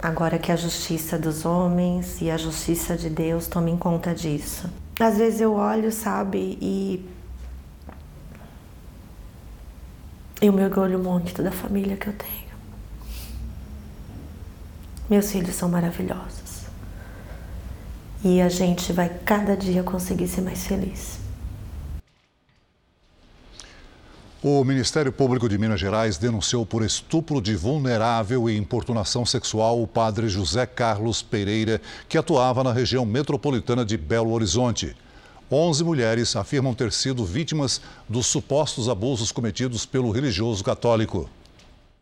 [0.00, 4.70] Agora que a justiça dos homens e a justiça de Deus tomem conta disso.
[5.00, 7.08] Às vezes eu olho, sabe, e
[10.40, 12.48] eu me orgulho muito da família que eu tenho.
[15.10, 16.66] Meus filhos são maravilhosos.
[18.22, 21.18] E a gente vai cada dia conseguir ser mais feliz.
[24.40, 29.86] O Ministério Público de Minas Gerais denunciou por estupro de vulnerável e importunação sexual o
[29.86, 34.94] padre José Carlos Pereira, que atuava na região metropolitana de Belo Horizonte.
[35.50, 41.28] Onze mulheres afirmam ter sido vítimas dos supostos abusos cometidos pelo religioso católico.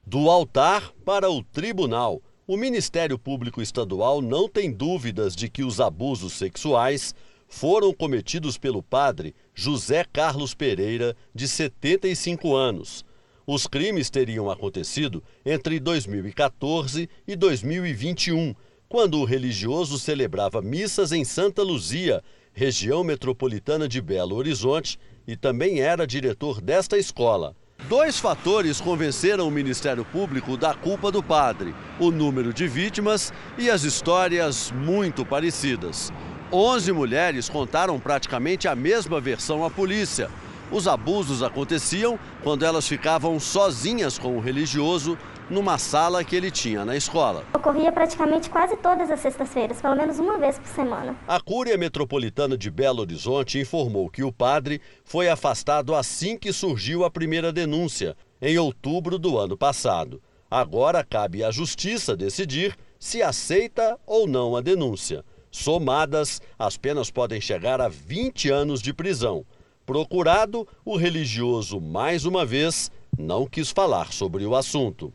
[0.05, 5.81] Do altar para o tribunal, o Ministério Público Estadual não tem dúvidas de que os
[5.81, 7.15] abusos sexuais
[7.49, 13.03] foram cometidos pelo padre José Carlos Pereira, de 75 anos.
[13.47, 18.55] Os crimes teriam acontecido entre 2014 e 2021,
[18.87, 25.81] quando o religioso celebrava missas em Santa Luzia, região metropolitana de Belo Horizonte, e também
[25.81, 27.57] era diretor desta escola.
[27.89, 33.71] Dois fatores convenceram o Ministério Público da culpa do padre: o número de vítimas e
[33.71, 36.13] as histórias muito parecidas.
[36.53, 40.31] Onze mulheres contaram praticamente a mesma versão à polícia.
[40.71, 45.19] Os abusos aconteciam quando elas ficavam sozinhas com o religioso
[45.51, 47.45] numa sala que ele tinha na escola.
[47.53, 51.17] Ocorria praticamente quase todas as sextas-feiras, pelo menos uma vez por semana.
[51.27, 57.05] A Cúria Metropolitana de Belo Horizonte informou que o padre foi afastado assim que surgiu
[57.05, 60.23] a primeira denúncia, em outubro do ano passado.
[60.49, 65.25] Agora cabe à Justiça decidir se aceita ou não a denúncia.
[65.57, 69.45] Somadas, as penas podem chegar a 20 anos de prisão.
[69.87, 75.11] Procurado, o religioso, mais uma vez, não quis falar sobre o assunto.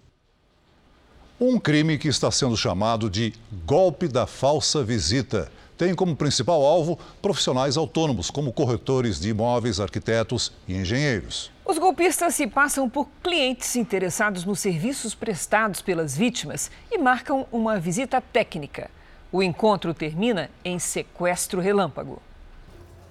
[1.39, 3.33] Um crime que está sendo chamado de
[3.65, 5.51] golpe da falsa visita.
[5.77, 11.51] Tem como principal alvo profissionais autônomos, como corretores de imóveis, arquitetos e engenheiros.
[11.63, 17.79] Os golpistas se passam por clientes interessados nos serviços prestados pelas vítimas e marcam uma
[17.79, 18.89] visita técnica.
[19.31, 22.21] O encontro termina em sequestro relâmpago.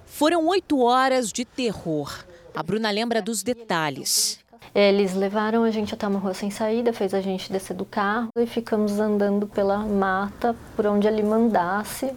[0.05, 2.23] Foram oito horas de terror.
[2.53, 4.39] A Bruna lembra dos detalhes.
[4.75, 8.29] Eles levaram a gente até uma rua sem saída, fez a gente descer do carro
[8.37, 12.13] e ficamos andando pela mata por onde ele mandasse,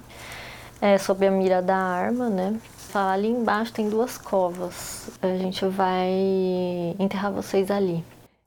[0.81, 2.61] é, sob a mira da arma, né?
[2.93, 5.09] Ali embaixo tem duas covas.
[5.23, 6.11] A gente vai
[6.99, 8.05] enterrar vocês ali.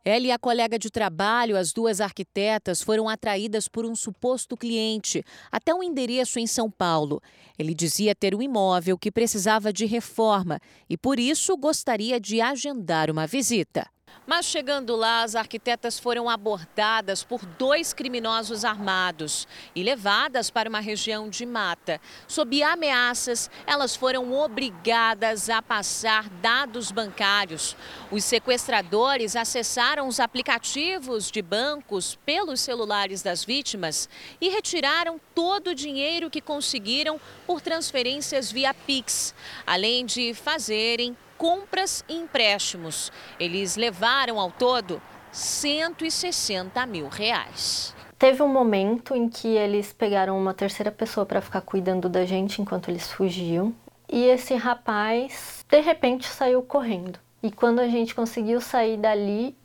[0.10, 5.22] Ela e a colega de trabalho, as duas arquitetas, foram atraídas por um suposto cliente
[5.52, 7.22] até um endereço em São Paulo.
[7.60, 13.12] Ele dizia ter um imóvel que precisava de reforma e, por isso, gostaria de agendar
[13.12, 13.86] uma visita.
[14.26, 20.80] Mas chegando lá, as arquitetas foram abordadas por dois criminosos armados e levadas para uma
[20.80, 22.02] região de mata.
[22.28, 27.76] Sob ameaças, elas foram obrigadas a passar dados bancários.
[28.12, 34.10] Os sequestradores acessaram os aplicativos de bancos pelos celulares das vítimas
[34.42, 39.34] e retiraram todo o dinheiro que conseguiram por transferências via Pix,
[39.66, 43.12] além de fazerem compras e empréstimos.
[43.40, 47.96] Eles levaram ao todo 160 mil reais.
[48.18, 52.62] Teve um momento em que eles pegaram uma terceira pessoa para ficar cuidando da gente
[52.62, 53.74] enquanto eles fugiam.
[54.10, 57.20] E esse rapaz, de repente, saiu correndo.
[57.44, 59.56] E quando a gente conseguiu sair dali,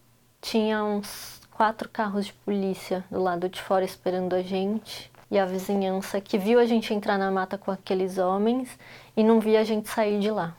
[0.41, 5.11] tinha uns quatro carros de polícia do lado de fora esperando a gente.
[5.31, 8.69] E a vizinhança que viu a gente entrar na mata com aqueles homens
[9.17, 10.55] e não via a gente sair de lá.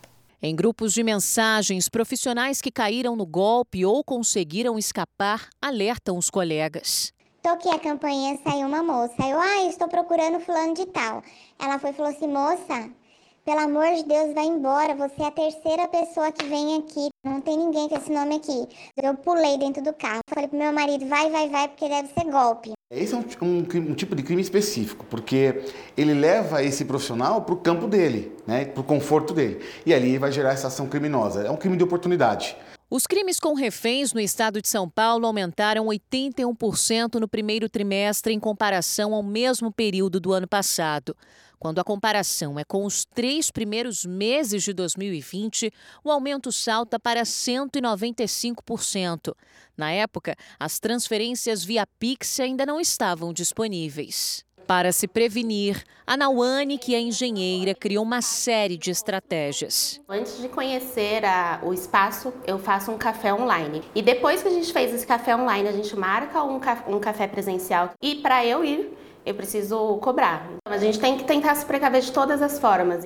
[0.46, 7.14] Em grupos de mensagens, profissionais que caíram no golpe ou conseguiram escapar alertam os colegas.
[7.42, 9.16] Toquei a campainha, saiu uma moça.
[9.22, 11.24] Eu, ah, estou procurando fulano de tal.
[11.58, 12.90] Ela foi e falou assim, moça,
[13.46, 14.94] pelo amor de Deus, vai embora.
[14.96, 17.08] Você é a terceira pessoa que vem aqui.
[17.24, 18.68] Não tem ninguém com esse nome aqui.
[19.02, 20.20] Eu pulei dentro do carro.
[20.30, 22.74] Falei pro meu marido, vai, vai, vai, porque deve ser golpe.
[22.92, 25.64] Esse é um, um, um tipo de crime específico, porque
[25.98, 29.64] ele leva esse profissional para o campo dele, né, o conforto dele.
[29.86, 31.44] E ali vai gerar essa ação criminosa.
[31.44, 32.56] É um crime de oportunidade.
[32.90, 38.40] Os crimes com reféns no estado de São Paulo aumentaram 81% no primeiro trimestre em
[38.40, 41.18] comparação ao mesmo período do ano passado.
[41.58, 45.72] Quando a comparação é com os três primeiros meses de 2020,
[46.04, 49.34] o aumento salta para 195%.
[49.76, 54.46] Na época, as transferências via Pix ainda não estavam disponíveis.
[54.68, 60.00] Para se prevenir, a Nauane, que é engenheira, criou uma série de estratégias.
[60.08, 63.82] Antes de conhecer a, o espaço, eu faço um café online.
[63.94, 67.28] E depois que a gente fez esse café online, a gente marca um, um café
[67.28, 67.92] presencial.
[68.02, 70.48] E para eu ir, eu preciso cobrar.
[70.66, 73.06] Então, a gente tem que tentar se precaver de todas as formas.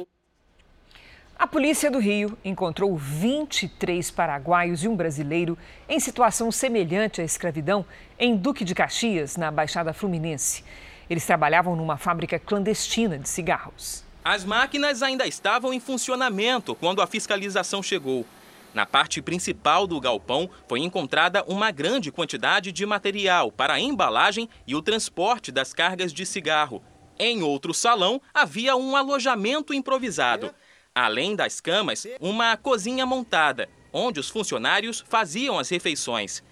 [1.39, 5.55] A polícia do Rio encontrou 23 paraguaios e um brasileiro
[5.87, 7.85] em situação semelhante à escravidão
[8.17, 10.63] em Duque de Caxias, na Baixada Fluminense.
[11.09, 14.03] Eles trabalhavam numa fábrica clandestina de cigarros.
[14.23, 18.25] As máquinas ainda estavam em funcionamento quando a fiscalização chegou.
[18.73, 24.49] Na parte principal do galpão foi encontrada uma grande quantidade de material para a embalagem
[24.67, 26.83] e o transporte das cargas de cigarro.
[27.17, 30.53] Em outro salão havia um alojamento improvisado.
[30.93, 36.43] Além das camas, uma cozinha montada, onde os funcionários faziam as refeições.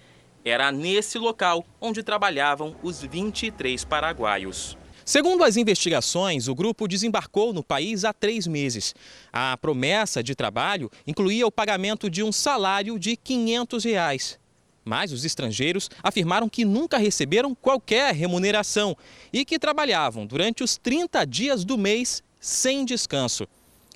[0.45, 4.77] Era nesse local onde trabalhavam os 23 paraguaios.
[5.03, 8.93] Segundo as investigações, o grupo desembarcou no país há três meses.
[9.34, 14.39] A promessa de trabalho incluía o pagamento de um salário de 500 reais.
[14.84, 18.95] Mas os estrangeiros afirmaram que nunca receberam qualquer remuneração
[19.34, 23.47] e que trabalhavam durante os 30 dias do mês sem descanso.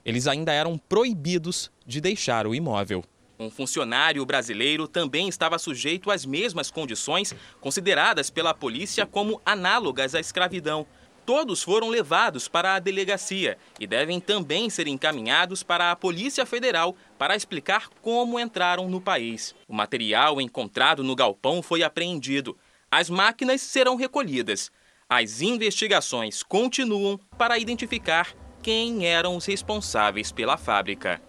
[0.03, 3.03] Eles ainda eram proibidos de deixar o imóvel.
[3.39, 10.19] Um funcionário brasileiro também estava sujeito às mesmas condições consideradas pela polícia como análogas à
[10.19, 10.86] escravidão
[11.30, 16.95] todos foram levados para a delegacia e devem também ser encaminhados para a Polícia Federal
[17.19, 19.54] para explicar como entraram no país.
[19.67, 22.58] O material encontrado no galpão foi apreendido.
[22.89, 24.71] As máquinas serão recolhidas.
[25.08, 31.21] As investigações continuam para identificar quem eram os responsáveis pela fábrica.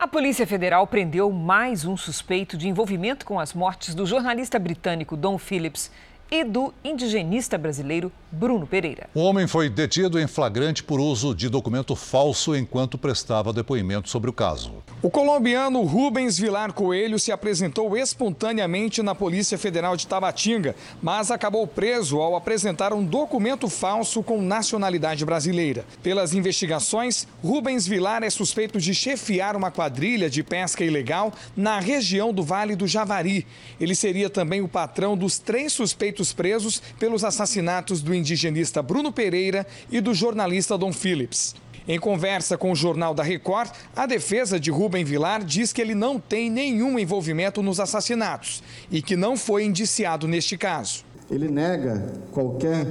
[0.00, 5.14] A Polícia Federal prendeu mais um suspeito de envolvimento com as mortes do jornalista britânico
[5.14, 5.90] Don Phillips
[6.30, 9.08] e do indigenista brasileiro Bruno Pereira.
[9.12, 14.30] O homem foi detido em flagrante por uso de documento falso enquanto prestava depoimento sobre
[14.30, 14.74] o caso.
[15.02, 21.66] O colombiano Rubens Vilar Coelho se apresentou espontaneamente na Polícia Federal de Tabatinga, mas acabou
[21.66, 25.84] preso ao apresentar um documento falso com nacionalidade brasileira.
[26.02, 32.32] Pelas investigações, Rubens Vilar é suspeito de chefiar uma quadrilha de pesca ilegal na região
[32.32, 33.46] do Vale do Javari.
[33.80, 39.66] Ele seria também o patrão dos três suspeitos presos pelos assassinatos do indigenista Bruno Pereira
[39.90, 41.54] e do jornalista Dom Phillips.
[41.88, 45.94] Em conversa com o Jornal da Record, a defesa de Rubem Vilar diz que ele
[45.94, 51.04] não tem nenhum envolvimento nos assassinatos e que não foi indiciado neste caso.
[51.30, 52.86] Ele nega qualquer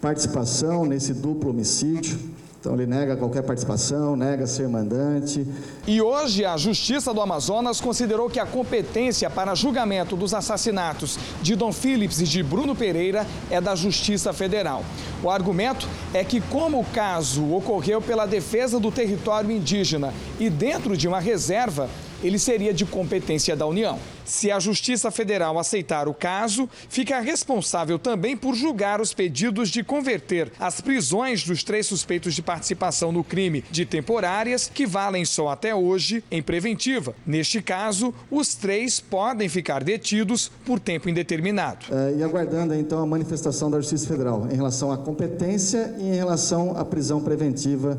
[0.00, 2.18] participação nesse duplo homicídio
[2.60, 5.46] então ele nega qualquer participação, nega ser mandante.
[5.86, 11.54] E hoje a Justiça do Amazonas considerou que a competência para julgamento dos assassinatos de
[11.54, 14.84] Dom Phillips e de Bruno Pereira é da Justiça Federal.
[15.22, 20.96] O argumento é que, como o caso ocorreu pela defesa do território indígena e dentro
[20.96, 21.88] de uma reserva,
[22.22, 23.98] ele seria de competência da União.
[24.24, 29.82] Se a Justiça Federal aceitar o caso, fica responsável também por julgar os pedidos de
[29.82, 35.48] converter as prisões dos três suspeitos de participação no crime de temporárias, que valem só
[35.48, 37.14] até hoje, em preventiva.
[37.26, 41.86] Neste caso, os três podem ficar detidos por tempo indeterminado.
[41.90, 46.14] É, e aguardando então a manifestação da Justiça Federal em relação à competência e em
[46.14, 47.98] relação à prisão preventiva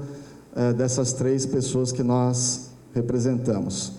[0.55, 3.98] é, dessas três pessoas que nós representamos.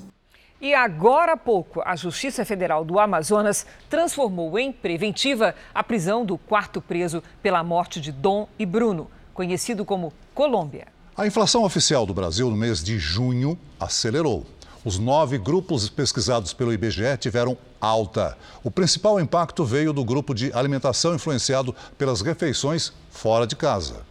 [0.60, 6.36] E agora há pouco, a Justiça Federal do Amazonas transformou em preventiva a prisão do
[6.36, 10.88] quarto preso pela morte de Dom e Bruno, conhecido como Colômbia.
[11.16, 14.44] A inflação oficial do Brasil no mês de junho acelerou.
[14.84, 18.36] Os nove grupos pesquisados pelo IBGE tiveram alta.
[18.62, 24.09] O principal impacto veio do grupo de alimentação influenciado pelas refeições fora de casa.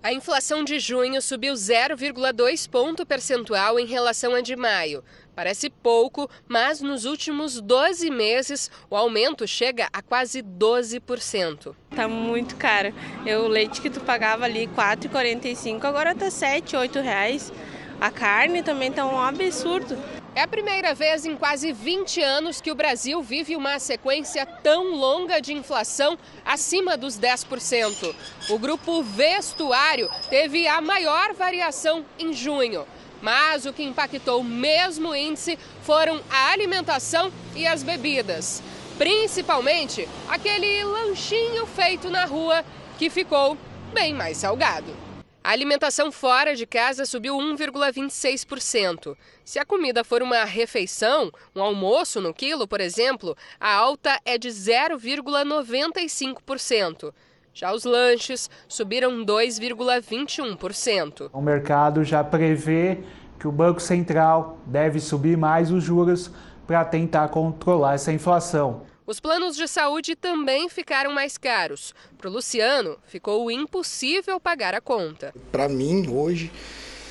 [0.00, 5.02] A inflação de junho subiu 0,2 ponto percentual em relação a de maio.
[5.34, 11.74] Parece pouco, mas nos últimos 12 meses o aumento chega a quase 12%.
[11.96, 12.94] Tá muito caro.
[13.26, 17.52] Eu, o leite que tu pagava ali R$ 4,45, agora tá R$ 7, 8 reais.
[18.00, 19.98] A carne também tá um absurdo.
[20.38, 24.94] É a primeira vez em quase 20 anos que o Brasil vive uma sequência tão
[24.94, 28.14] longa de inflação acima dos 10%.
[28.48, 32.86] O grupo vestuário teve a maior variação em junho.
[33.20, 38.62] Mas o que impactou mesmo o índice foram a alimentação e as bebidas.
[38.96, 42.64] Principalmente aquele lanchinho feito na rua
[42.96, 43.58] que ficou
[43.92, 45.07] bem mais salgado.
[45.48, 49.16] A alimentação fora de casa subiu 1,26%.
[49.42, 54.36] Se a comida for uma refeição, um almoço no quilo, por exemplo, a alta é
[54.36, 57.14] de 0,95%.
[57.54, 61.30] Já os lanches subiram 2,21%.
[61.32, 62.98] O mercado já prevê
[63.40, 66.30] que o Banco Central deve subir mais os juros
[66.66, 68.82] para tentar controlar essa inflação.
[69.08, 71.94] Os planos de saúde também ficaram mais caros.
[72.18, 75.32] Para o Luciano, ficou impossível pagar a conta.
[75.50, 76.52] Para mim, hoje,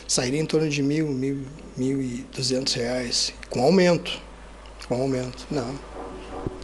[0.07, 1.43] sairia em torno de mil, mil,
[1.75, 4.11] mil e duzentos reais, com aumento.
[4.87, 5.47] Com aumento.
[5.49, 5.73] Não,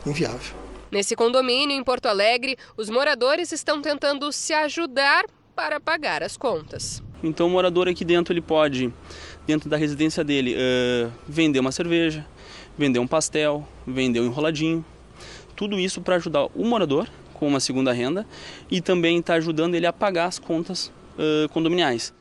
[0.05, 0.55] inviável.
[0.91, 5.25] Nesse condomínio em Porto Alegre, os moradores estão tentando se ajudar
[5.55, 7.01] para pagar as contas.
[7.23, 8.93] Então o morador aqui dentro ele pode,
[9.47, 12.23] dentro da residência dele, uh, vender uma cerveja,
[12.77, 14.85] vender um pastel, vender um enroladinho.
[15.55, 18.25] Tudo isso para ajudar o morador com uma segunda renda
[18.69, 20.87] e também está ajudando ele a pagar as contas
[21.17, 22.13] uh, condominiais.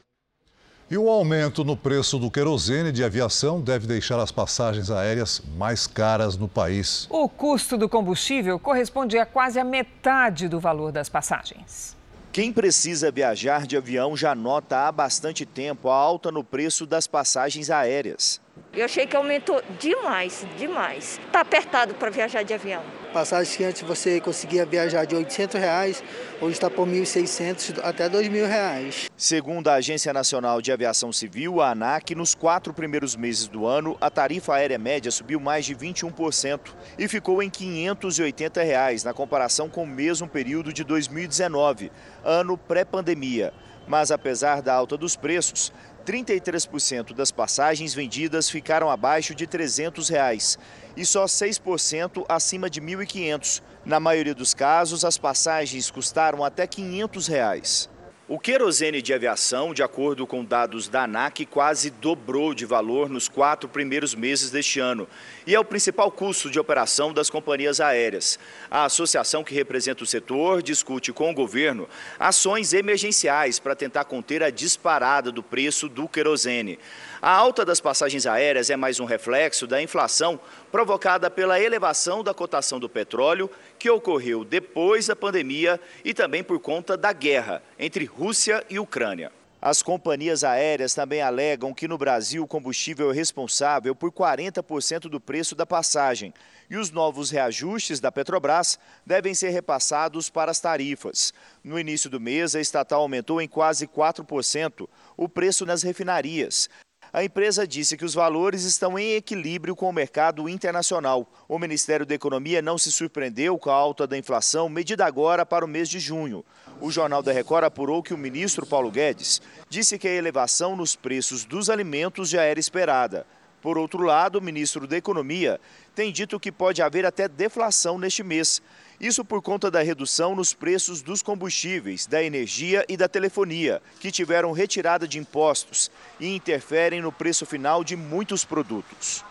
[0.90, 5.86] E o aumento no preço do querosene de aviação deve deixar as passagens aéreas mais
[5.86, 7.06] caras no país.
[7.08, 11.96] O custo do combustível corresponde a quase a metade do valor das passagens.
[12.30, 17.06] Quem precisa viajar de avião já nota há bastante tempo a alta no preço das
[17.06, 18.38] passagens aéreas.
[18.72, 21.18] Eu achei que aumentou demais, demais.
[21.26, 22.82] Está apertado para viajar de avião.
[23.12, 26.02] Passagem que antes você conseguia viajar de 800 reais,
[26.40, 29.10] hoje está por 1.600 até 2.000 reais.
[29.14, 33.98] Segundo a Agência Nacional de Aviação Civil, a ANAC, nos quatro primeiros meses do ano,
[34.00, 36.60] a tarifa aérea média subiu mais de 21%
[36.98, 41.92] e ficou em 580 reais, na comparação com o mesmo período de 2019,
[42.24, 43.52] ano pré-pandemia.
[43.86, 45.72] Mas apesar da alta dos preços,
[46.02, 50.58] 33% das passagens vendidas ficaram abaixo de 300 reais,
[50.96, 53.62] e só 6% acima de R$ 1.500.
[53.84, 57.90] Na maioria dos casos, as passagens custaram até 500 reais.
[58.28, 63.28] O querosene de aviação, de acordo com dados da ANAC, quase dobrou de valor nos
[63.28, 65.08] quatro primeiros meses deste ano
[65.46, 68.38] e é o principal custo de operação das companhias aéreas.
[68.70, 71.88] A associação que representa o setor discute com o governo
[72.18, 76.78] ações emergenciais para tentar conter a disparada do preço do querosene.
[77.20, 80.40] A alta das passagens aéreas é mais um reflexo da inflação
[80.70, 86.58] provocada pela elevação da cotação do petróleo, que ocorreu depois da pandemia e também por
[86.60, 89.30] conta da guerra entre Rússia e Ucrânia.
[89.64, 95.20] As companhias aéreas também alegam que no Brasil o combustível é responsável por 40% do
[95.20, 96.34] preço da passagem
[96.68, 101.32] e os novos reajustes da Petrobras devem ser repassados para as tarifas.
[101.62, 106.68] No início do mês, a estatal aumentou em quase 4% o preço nas refinarias.
[107.14, 111.30] A empresa disse que os valores estão em equilíbrio com o mercado internacional.
[111.46, 115.62] O Ministério da Economia não se surpreendeu com a alta da inflação medida agora para
[115.62, 116.42] o mês de junho.
[116.80, 120.96] O Jornal da Record apurou que o ministro Paulo Guedes disse que a elevação nos
[120.96, 123.26] preços dos alimentos já era esperada.
[123.60, 125.60] Por outro lado, o ministro da Economia
[125.94, 128.62] tem dito que pode haver até deflação neste mês.
[129.02, 134.12] Isso por conta da redução nos preços dos combustíveis, da energia e da telefonia, que
[134.12, 135.90] tiveram retirada de impostos
[136.20, 139.24] e interferem no preço final de muitos produtos.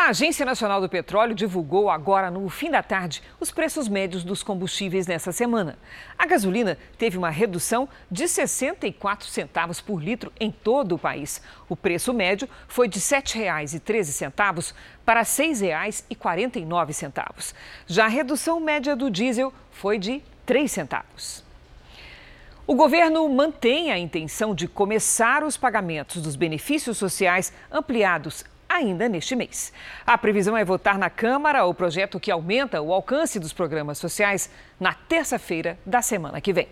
[0.00, 4.44] A Agência Nacional do Petróleo divulgou agora, no fim da tarde, os preços médios dos
[4.44, 5.76] combustíveis nessa semana.
[6.16, 11.42] A gasolina teve uma redução de 64 centavos por litro em todo o país.
[11.68, 14.72] O preço médio foi de R$ 7,13
[15.04, 17.54] para R$ 6,49.
[17.88, 21.42] Já a redução média do diesel foi de 3 centavos.
[22.68, 28.44] O governo mantém a intenção de começar os pagamentos dos benefícios sociais ampliados
[28.78, 29.72] ainda neste mês.
[30.06, 34.50] A previsão é votar na Câmara o projeto que aumenta o alcance dos programas sociais
[34.80, 36.68] na terça-feira da semana que vem.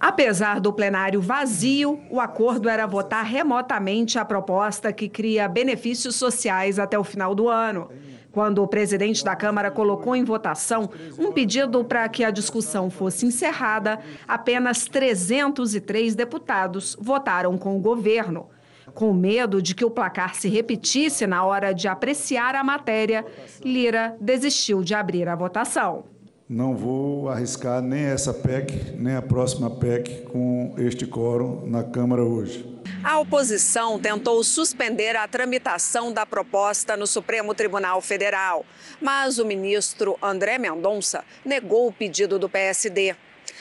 [0.00, 6.78] Apesar do plenário vazio, o acordo era votar remotamente a proposta que cria benefícios sociais
[6.78, 7.90] até o final do ano.
[8.30, 10.88] Quando o presidente da Câmara colocou em votação
[11.18, 13.98] um pedido para que a discussão fosse encerrada,
[14.28, 18.48] apenas 303 deputados votaram com o governo.
[18.94, 23.24] Com medo de que o placar se repetisse na hora de apreciar a matéria,
[23.62, 26.04] Lira desistiu de abrir a votação.
[26.48, 32.24] Não vou arriscar nem essa PEC, nem a próxima PEC com este quórum na Câmara
[32.24, 32.64] hoje.
[33.04, 38.64] A oposição tentou suspender a tramitação da proposta no Supremo Tribunal Federal,
[38.98, 43.14] mas o ministro André Mendonça negou o pedido do PSD.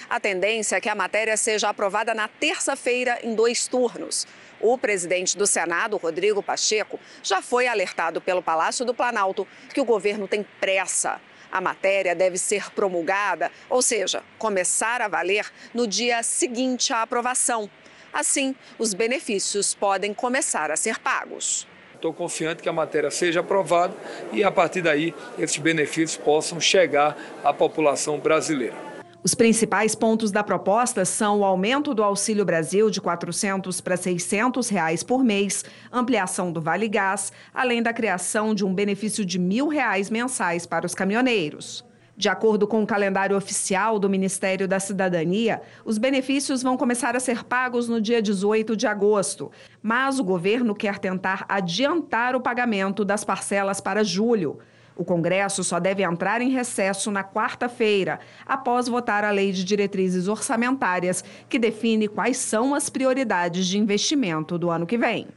[0.09, 4.25] A tendência é que a matéria seja aprovada na terça-feira em dois turnos.
[4.59, 9.85] O presidente do Senado, Rodrigo Pacheco, já foi alertado pelo Palácio do Planalto que o
[9.85, 11.21] governo tem pressa.
[11.51, 17.69] A matéria deve ser promulgada, ou seja, começar a valer no dia seguinte à aprovação.
[18.11, 21.67] Assim, os benefícios podem começar a ser pagos.
[21.93, 23.93] Estou confiante que a matéria seja aprovada
[24.31, 28.96] e, a partir daí, esses benefícios possam chegar à população brasileira.
[29.23, 33.97] Os principais pontos da proposta são o aumento do Auxílio Brasil de R$ 400 para
[33.97, 39.39] 600 reais por mês, ampliação do Vale Gás, além da criação de um benefício de
[39.39, 41.83] 1.000 reais mensais para os caminhoneiros.
[42.15, 47.19] De acordo com o calendário oficial do Ministério da Cidadania, os benefícios vão começar a
[47.19, 49.51] ser pagos no dia 18 de agosto,
[49.81, 54.59] mas o governo quer tentar adiantar o pagamento das parcelas para julho.
[54.97, 60.27] O Congresso só deve entrar em recesso na quarta-feira, após votar a Lei de Diretrizes
[60.27, 65.27] Orçamentárias, que define quais são as prioridades de investimento do ano que vem.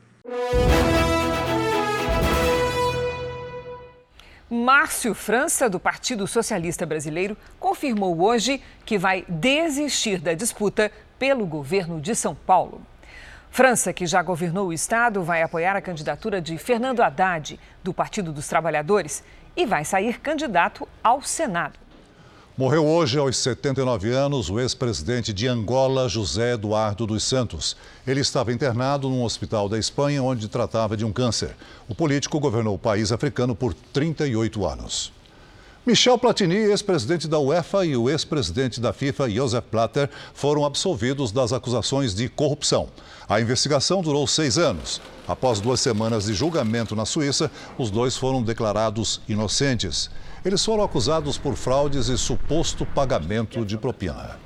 [4.49, 12.01] Márcio França, do Partido Socialista Brasileiro, confirmou hoje que vai desistir da disputa pelo governo
[12.01, 12.81] de São Paulo.
[13.53, 18.33] França, que já governou o estado, vai apoiar a candidatura de Fernando Haddad, do Partido
[18.33, 19.25] dos Trabalhadores,
[19.61, 21.79] e vai sair candidato ao Senado.
[22.57, 27.77] Morreu hoje, aos 79 anos, o ex-presidente de Angola, José Eduardo dos Santos.
[28.07, 31.55] Ele estava internado num hospital da Espanha, onde tratava de um câncer.
[31.89, 35.13] O político governou o país africano por 38 anos.
[35.87, 41.55] Michel Platini, ex-presidente da UEFA, e o ex-presidente da FIFA, Josef Blatter, foram absolvidos das
[41.55, 42.91] acusações de corrupção.
[43.27, 45.01] A investigação durou seis anos.
[45.27, 50.11] Após duas semanas de julgamento na Suíça, os dois foram declarados inocentes.
[50.45, 54.39] Eles foram acusados por fraudes e suposto pagamento de propina.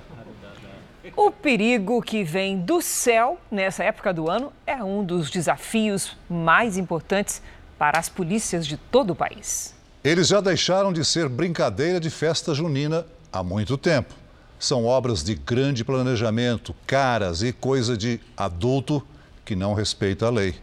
[1.16, 6.78] O perigo que vem do céu nessa época do ano é um dos desafios mais
[6.78, 7.42] importantes
[7.76, 9.74] para as polícias de todo o país.
[10.04, 14.12] Eles já deixaram de ser brincadeira de festa junina há muito tempo.
[14.58, 19.02] São obras de grande planejamento, caras e coisa de adulto
[19.46, 20.56] que não respeita a lei.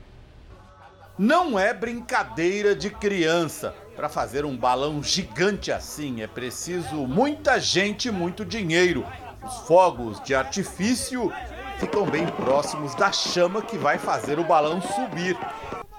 [1.17, 3.73] Não é brincadeira de criança.
[3.95, 9.03] Para fazer um balão gigante assim é preciso muita gente e muito dinheiro.
[9.43, 11.33] Os fogos de artifício
[11.79, 15.35] ficam bem próximos da chama que vai fazer o balão subir.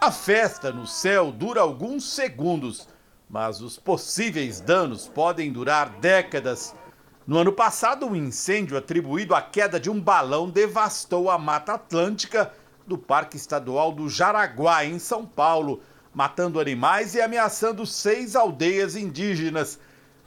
[0.00, 2.88] A festa no céu dura alguns segundos,
[3.32, 6.74] mas os possíveis danos podem durar décadas.
[7.26, 12.52] No ano passado, um incêndio atribuído à queda de um balão devastou a Mata Atlântica
[12.86, 15.80] do Parque Estadual do Jaraguá, em São Paulo
[16.14, 19.78] matando animais e ameaçando seis aldeias indígenas.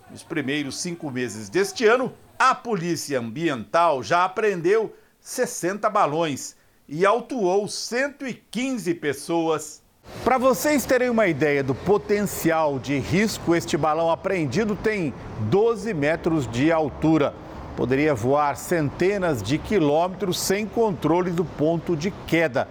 [0.09, 6.55] Nos primeiros cinco meses deste ano, a Polícia Ambiental já apreendeu 60 balões
[6.89, 9.84] e autuou 115 pessoas.
[10.23, 16.47] Para vocês terem uma ideia do potencial de risco, este balão apreendido tem 12 metros
[16.47, 17.33] de altura.
[17.77, 22.67] Poderia voar centenas de quilômetros sem controle do ponto de queda.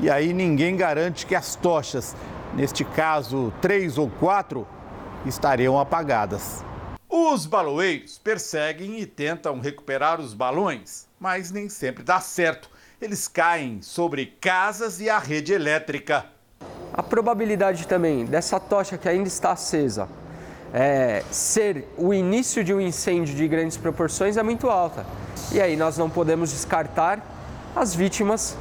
[0.00, 2.16] E aí ninguém garante que as tochas
[2.54, 4.66] neste caso três ou quatro,
[5.26, 6.64] estariam apagadas.
[7.08, 12.68] Os baloeiros perseguem e tentam recuperar os balões, mas nem sempre dá certo.
[13.00, 16.26] Eles caem sobre casas e a rede elétrica.
[16.96, 20.08] A probabilidade também dessa tocha que ainda está acesa
[20.72, 25.04] é, ser o início de um incêndio de grandes proporções é muito alta.
[25.50, 27.20] E aí nós não podemos descartar
[27.74, 28.56] as vítimas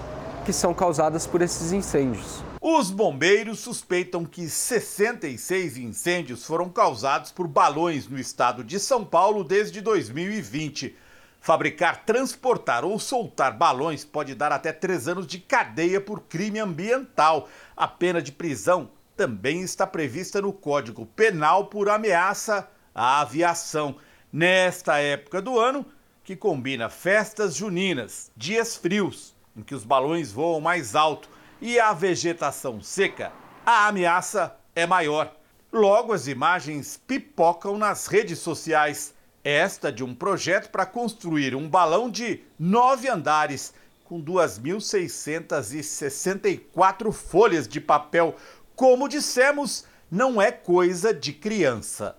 [0.46, 2.44] que são causadas por esses incêndios.
[2.60, 9.44] Os bombeiros suspeitam que 66 incêndios foram causados por balões no estado de São Paulo
[9.44, 10.96] desde 2020.
[11.44, 17.50] Fabricar, transportar ou soltar balões pode dar até três anos de cadeia por crime ambiental.
[17.76, 23.96] A pena de prisão também está prevista no Código Penal por ameaça à aviação.
[24.32, 25.86] Nesta época do ano,
[26.24, 31.30] que combina festas juninas, dias frios, em que os balões voam mais alto
[31.62, 33.32] e a vegetação seca,
[33.66, 35.36] a ameaça é maior.
[35.72, 39.14] Logo, as imagens pipocam nas redes sociais.
[39.44, 47.82] Esta de um projeto para construir um balão de nove andares, com 2.664 folhas de
[47.82, 48.36] papel.
[48.76, 52.18] Como dissemos, não é coisa de criança.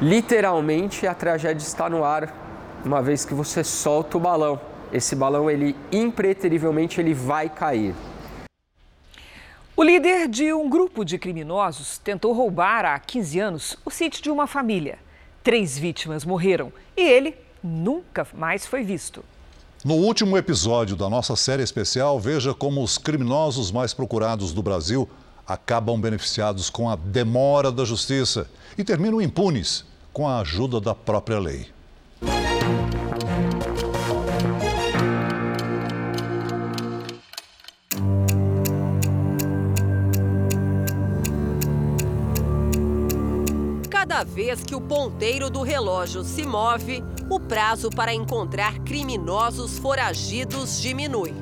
[0.00, 2.34] Literalmente, a tragédia está no ar,
[2.84, 4.60] uma vez que você solta o balão.
[4.92, 7.94] Esse balão, ele impreterivelmente, ele vai cair.
[9.74, 14.30] O líder de um grupo de criminosos tentou roubar há 15 anos o sítio de
[14.30, 14.98] uma família.
[15.42, 19.24] Três vítimas morreram e ele nunca mais foi visto.
[19.86, 25.08] No último episódio da nossa série especial, veja como os criminosos mais procurados do Brasil
[25.46, 31.38] acabam beneficiados com a demora da justiça e terminam impunes com a ajuda da própria
[31.38, 31.68] lei.
[44.16, 50.80] Cada vez que o ponteiro do relógio se move, o prazo para encontrar criminosos foragidos
[50.80, 51.34] diminui.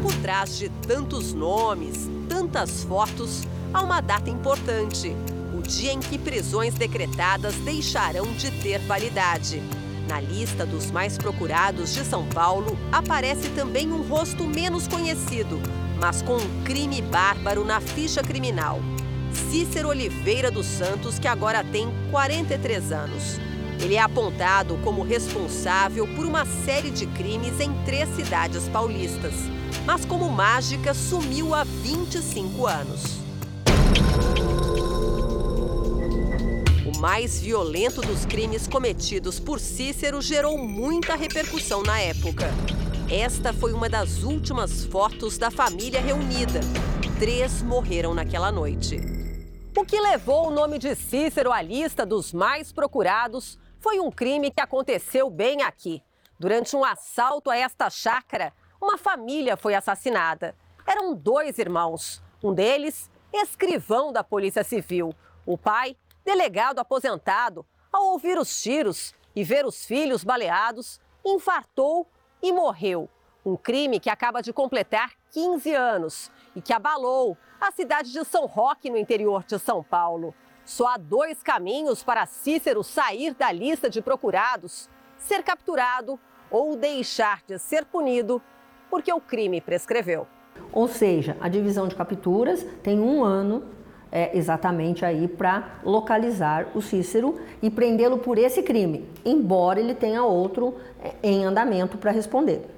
[0.00, 3.42] Por trás de tantos nomes, tantas fotos,
[3.74, 5.12] há uma data importante:
[5.52, 9.60] o dia em que prisões decretadas deixarão de ter validade.
[10.08, 15.60] Na lista dos mais procurados de São Paulo, aparece também um rosto menos conhecido,
[16.00, 18.78] mas com um crime bárbaro na ficha criminal.
[19.32, 23.40] Cícero Oliveira dos Santos, que agora tem 43 anos.
[23.80, 29.32] Ele é apontado como responsável por uma série de crimes em três cidades paulistas,
[29.86, 33.18] mas como mágica sumiu há 25 anos.
[36.84, 42.50] O mais violento dos crimes cometidos por Cícero gerou muita repercussão na época.
[43.08, 46.60] Esta foi uma das últimas fotos da família reunida.
[47.18, 49.17] Três morreram naquela noite.
[49.76, 54.50] O que levou o nome de Cícero à lista dos mais procurados foi um crime
[54.50, 56.02] que aconteceu bem aqui.
[56.38, 60.56] Durante um assalto a esta chácara, uma família foi assassinada.
[60.86, 62.22] Eram dois irmãos.
[62.42, 65.14] Um deles, escrivão da Polícia Civil.
[65.46, 72.08] O pai, delegado aposentado, ao ouvir os tiros e ver os filhos baleados, infartou
[72.42, 73.08] e morreu.
[73.44, 78.46] Um crime que acaba de completar 15 anos e que abalou a cidade de São
[78.46, 80.34] Roque, no interior de São Paulo.
[80.64, 86.18] Só há dois caminhos para Cícero sair da lista de procurados: ser capturado
[86.50, 88.40] ou deixar de ser punido
[88.90, 90.26] porque o crime prescreveu.
[90.72, 93.64] Ou seja, a divisão de capturas tem um ano
[94.10, 100.24] é, exatamente aí para localizar o Cícero e prendê-lo por esse crime, embora ele tenha
[100.24, 102.77] outro é, em andamento para responder.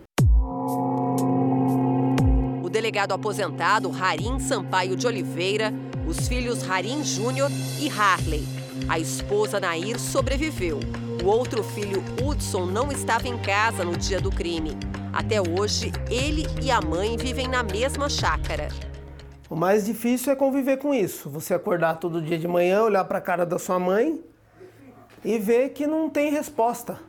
[2.70, 5.74] O delegado aposentado Harim Sampaio de Oliveira,
[6.06, 7.50] os filhos Harim Júnior
[7.80, 8.46] e Harley.
[8.88, 10.78] A esposa Nair sobreviveu.
[11.20, 14.78] O outro filho, Hudson, não estava em casa no dia do crime.
[15.12, 18.68] Até hoje, ele e a mãe vivem na mesma chácara.
[19.48, 21.28] O mais difícil é conviver com isso.
[21.28, 24.22] Você acordar todo dia de manhã, olhar para a cara da sua mãe
[25.24, 27.00] e ver que não tem resposta.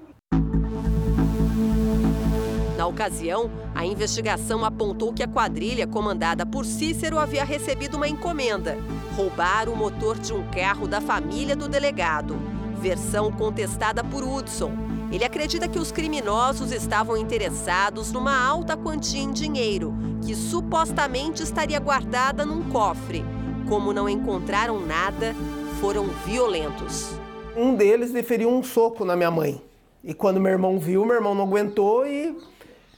[2.91, 8.77] Ocasião, a investigação apontou que a quadrilha comandada por Cícero havia recebido uma encomenda:
[9.15, 12.37] roubar o motor de um carro da família do delegado.
[12.79, 14.71] Versão contestada por Hudson.
[15.11, 21.79] Ele acredita que os criminosos estavam interessados numa alta quantia em dinheiro que supostamente estaria
[21.79, 23.25] guardada num cofre.
[23.67, 25.35] Como não encontraram nada,
[25.79, 27.11] foram violentos.
[27.55, 29.61] Um deles deferiu um soco na minha mãe.
[30.03, 32.35] E quando meu irmão viu, meu irmão não aguentou e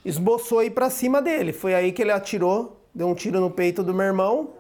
[0.05, 1.53] esboçou ir para cima dele.
[1.53, 4.51] Foi aí que ele atirou, deu um tiro no peito do meu irmão.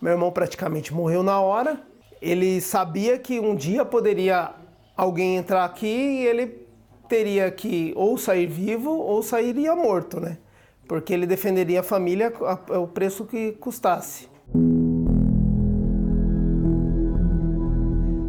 [0.00, 1.80] Meu irmão praticamente morreu na hora.
[2.20, 4.52] Ele sabia que um dia poderia
[4.96, 6.66] alguém entrar aqui e ele
[7.08, 10.38] teria que ou sair vivo ou sairia morto, né?
[10.86, 12.32] porque ele defenderia a família
[12.70, 14.28] ao preço que custasse.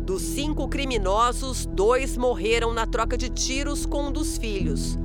[0.05, 4.97] Dos cinco criminosos, dois morreram na troca de tiros com um dos filhos.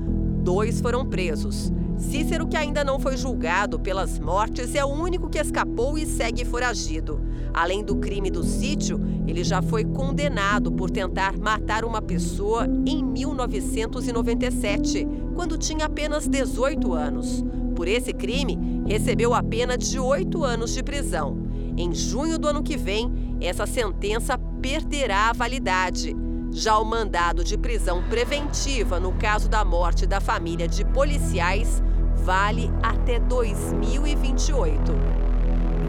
[0.42, 1.70] Dois foram presos.
[1.96, 6.44] Cícero, que ainda não foi julgado pelas mortes, é o único que escapou e segue
[6.44, 7.20] foragido.
[7.54, 13.04] Além do crime do sítio, ele já foi condenado por tentar matar uma pessoa em
[13.04, 17.44] 1997, quando tinha apenas 18 anos.
[17.76, 21.38] Por esse crime, recebeu a pena de oito anos de prisão.
[21.76, 26.16] Em junho do ano que vem, essa sentença perderá a validade.
[26.54, 31.82] Já o mandado de prisão preventiva no caso da morte da família de policiais
[32.14, 34.92] vale até 2028.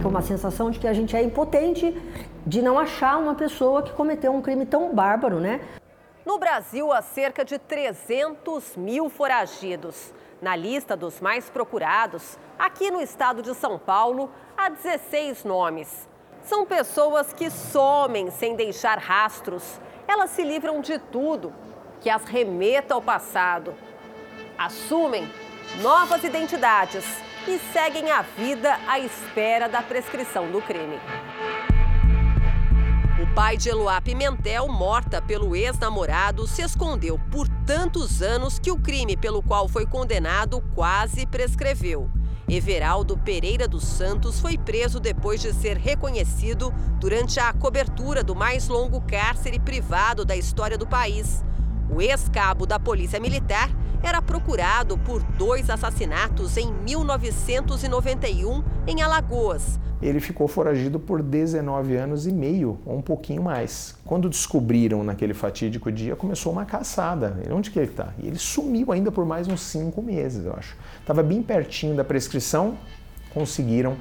[0.02, 1.94] É uma sensação de que a gente é impotente
[2.48, 5.60] de não achar uma pessoa que cometeu um crime tão bárbaro, né?
[6.26, 10.14] No Brasil, há cerca de 300 mil foragidos.
[10.42, 16.08] Na lista dos mais procurados, aqui no estado de São Paulo, há 16 nomes.
[16.42, 19.82] São pessoas que somem sem deixar rastros.
[20.08, 21.54] Elas se livram de tudo
[22.02, 23.74] que as remeta ao passado.
[24.58, 25.28] Assumem
[25.82, 27.06] novas identidades
[27.48, 31.00] e seguem a vida à espera da prescrição do crime.
[33.22, 38.78] O pai de Eloá Pimentel, morta pelo ex-namorado, se escondeu por tantos anos que o
[38.78, 42.10] crime pelo qual foi condenado quase prescreveu.
[42.48, 48.68] Everaldo Pereira dos Santos foi preso depois de ser reconhecido durante a cobertura do mais
[48.68, 51.44] longo cárcere privado da história do país.
[51.90, 53.70] O ex-cabo da Polícia Militar
[54.04, 59.80] era procurado por dois assassinatos em 1991 em Alagoas.
[60.02, 63.96] Ele ficou foragido por 19 anos e meio, ou um pouquinho mais.
[64.06, 67.42] Quando descobriram naquele fatídico dia, começou uma caçada.
[67.50, 68.10] Onde que ele está?
[68.20, 70.76] E ele sumiu ainda por mais uns cinco meses, eu acho.
[71.00, 72.78] Estava bem pertinho da prescrição,
[73.34, 73.96] conseguiram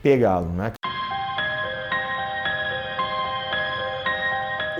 [0.00, 0.50] pegá-lo.
[0.50, 0.72] Né?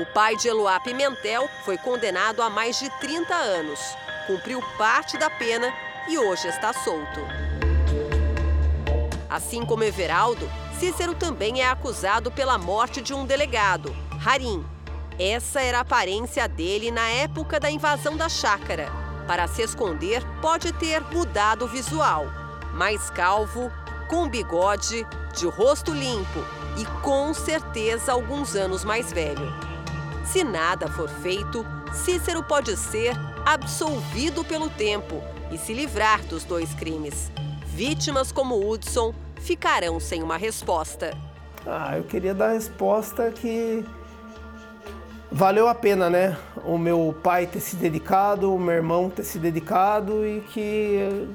[0.00, 5.31] O pai de Eloá Pimentel foi condenado a mais de 30 anos cumpriu parte da
[5.31, 5.72] pena
[6.09, 7.20] e hoje está solto.
[9.29, 10.49] Assim como Everaldo,
[10.79, 13.95] Cícero também é acusado pela morte de um delegado,
[14.25, 14.64] Harim.
[15.18, 18.91] Essa era a aparência dele na época da invasão da chácara.
[19.27, 22.27] Para se esconder, pode ter mudado o visual.
[22.72, 23.72] Mais calvo,
[24.09, 26.45] com bigode, de rosto limpo
[26.77, 29.53] e com certeza alguns anos mais velho.
[30.25, 36.72] Se nada for feito, Cícero pode ser absolvido pelo tempo e se livrar dos dois
[36.74, 37.30] crimes.
[37.66, 41.16] Vítimas como Hudson ficarão sem uma resposta.
[41.66, 43.84] Ah, eu queria dar a resposta que
[45.30, 46.36] valeu a pena, né?
[46.64, 51.28] O meu pai ter se dedicado, o meu irmão ter se dedicado e que,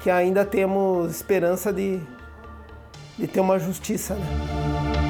[0.00, 2.00] que ainda temos esperança de,
[3.18, 5.01] de ter uma justiça, né?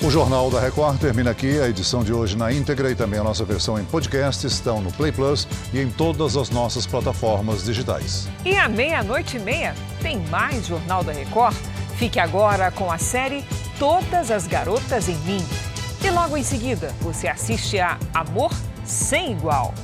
[0.00, 1.60] O Jornal da Record termina aqui.
[1.60, 4.92] A edição de hoje na íntegra e também a nossa versão em podcast estão no
[4.92, 8.28] Play Plus e em todas as nossas plataformas digitais.
[8.44, 11.56] E à meia-noite e meia tem mais Jornal da Record.
[11.96, 13.44] Fique agora com a série
[13.76, 15.44] Todas as Garotas em Mim.
[16.04, 18.52] E logo em seguida você assiste a Amor
[18.84, 19.74] Sem Igual.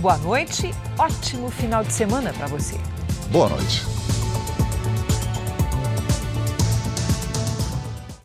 [0.00, 2.76] Boa noite, ótimo final de semana para você.
[3.30, 3.86] Boa noite.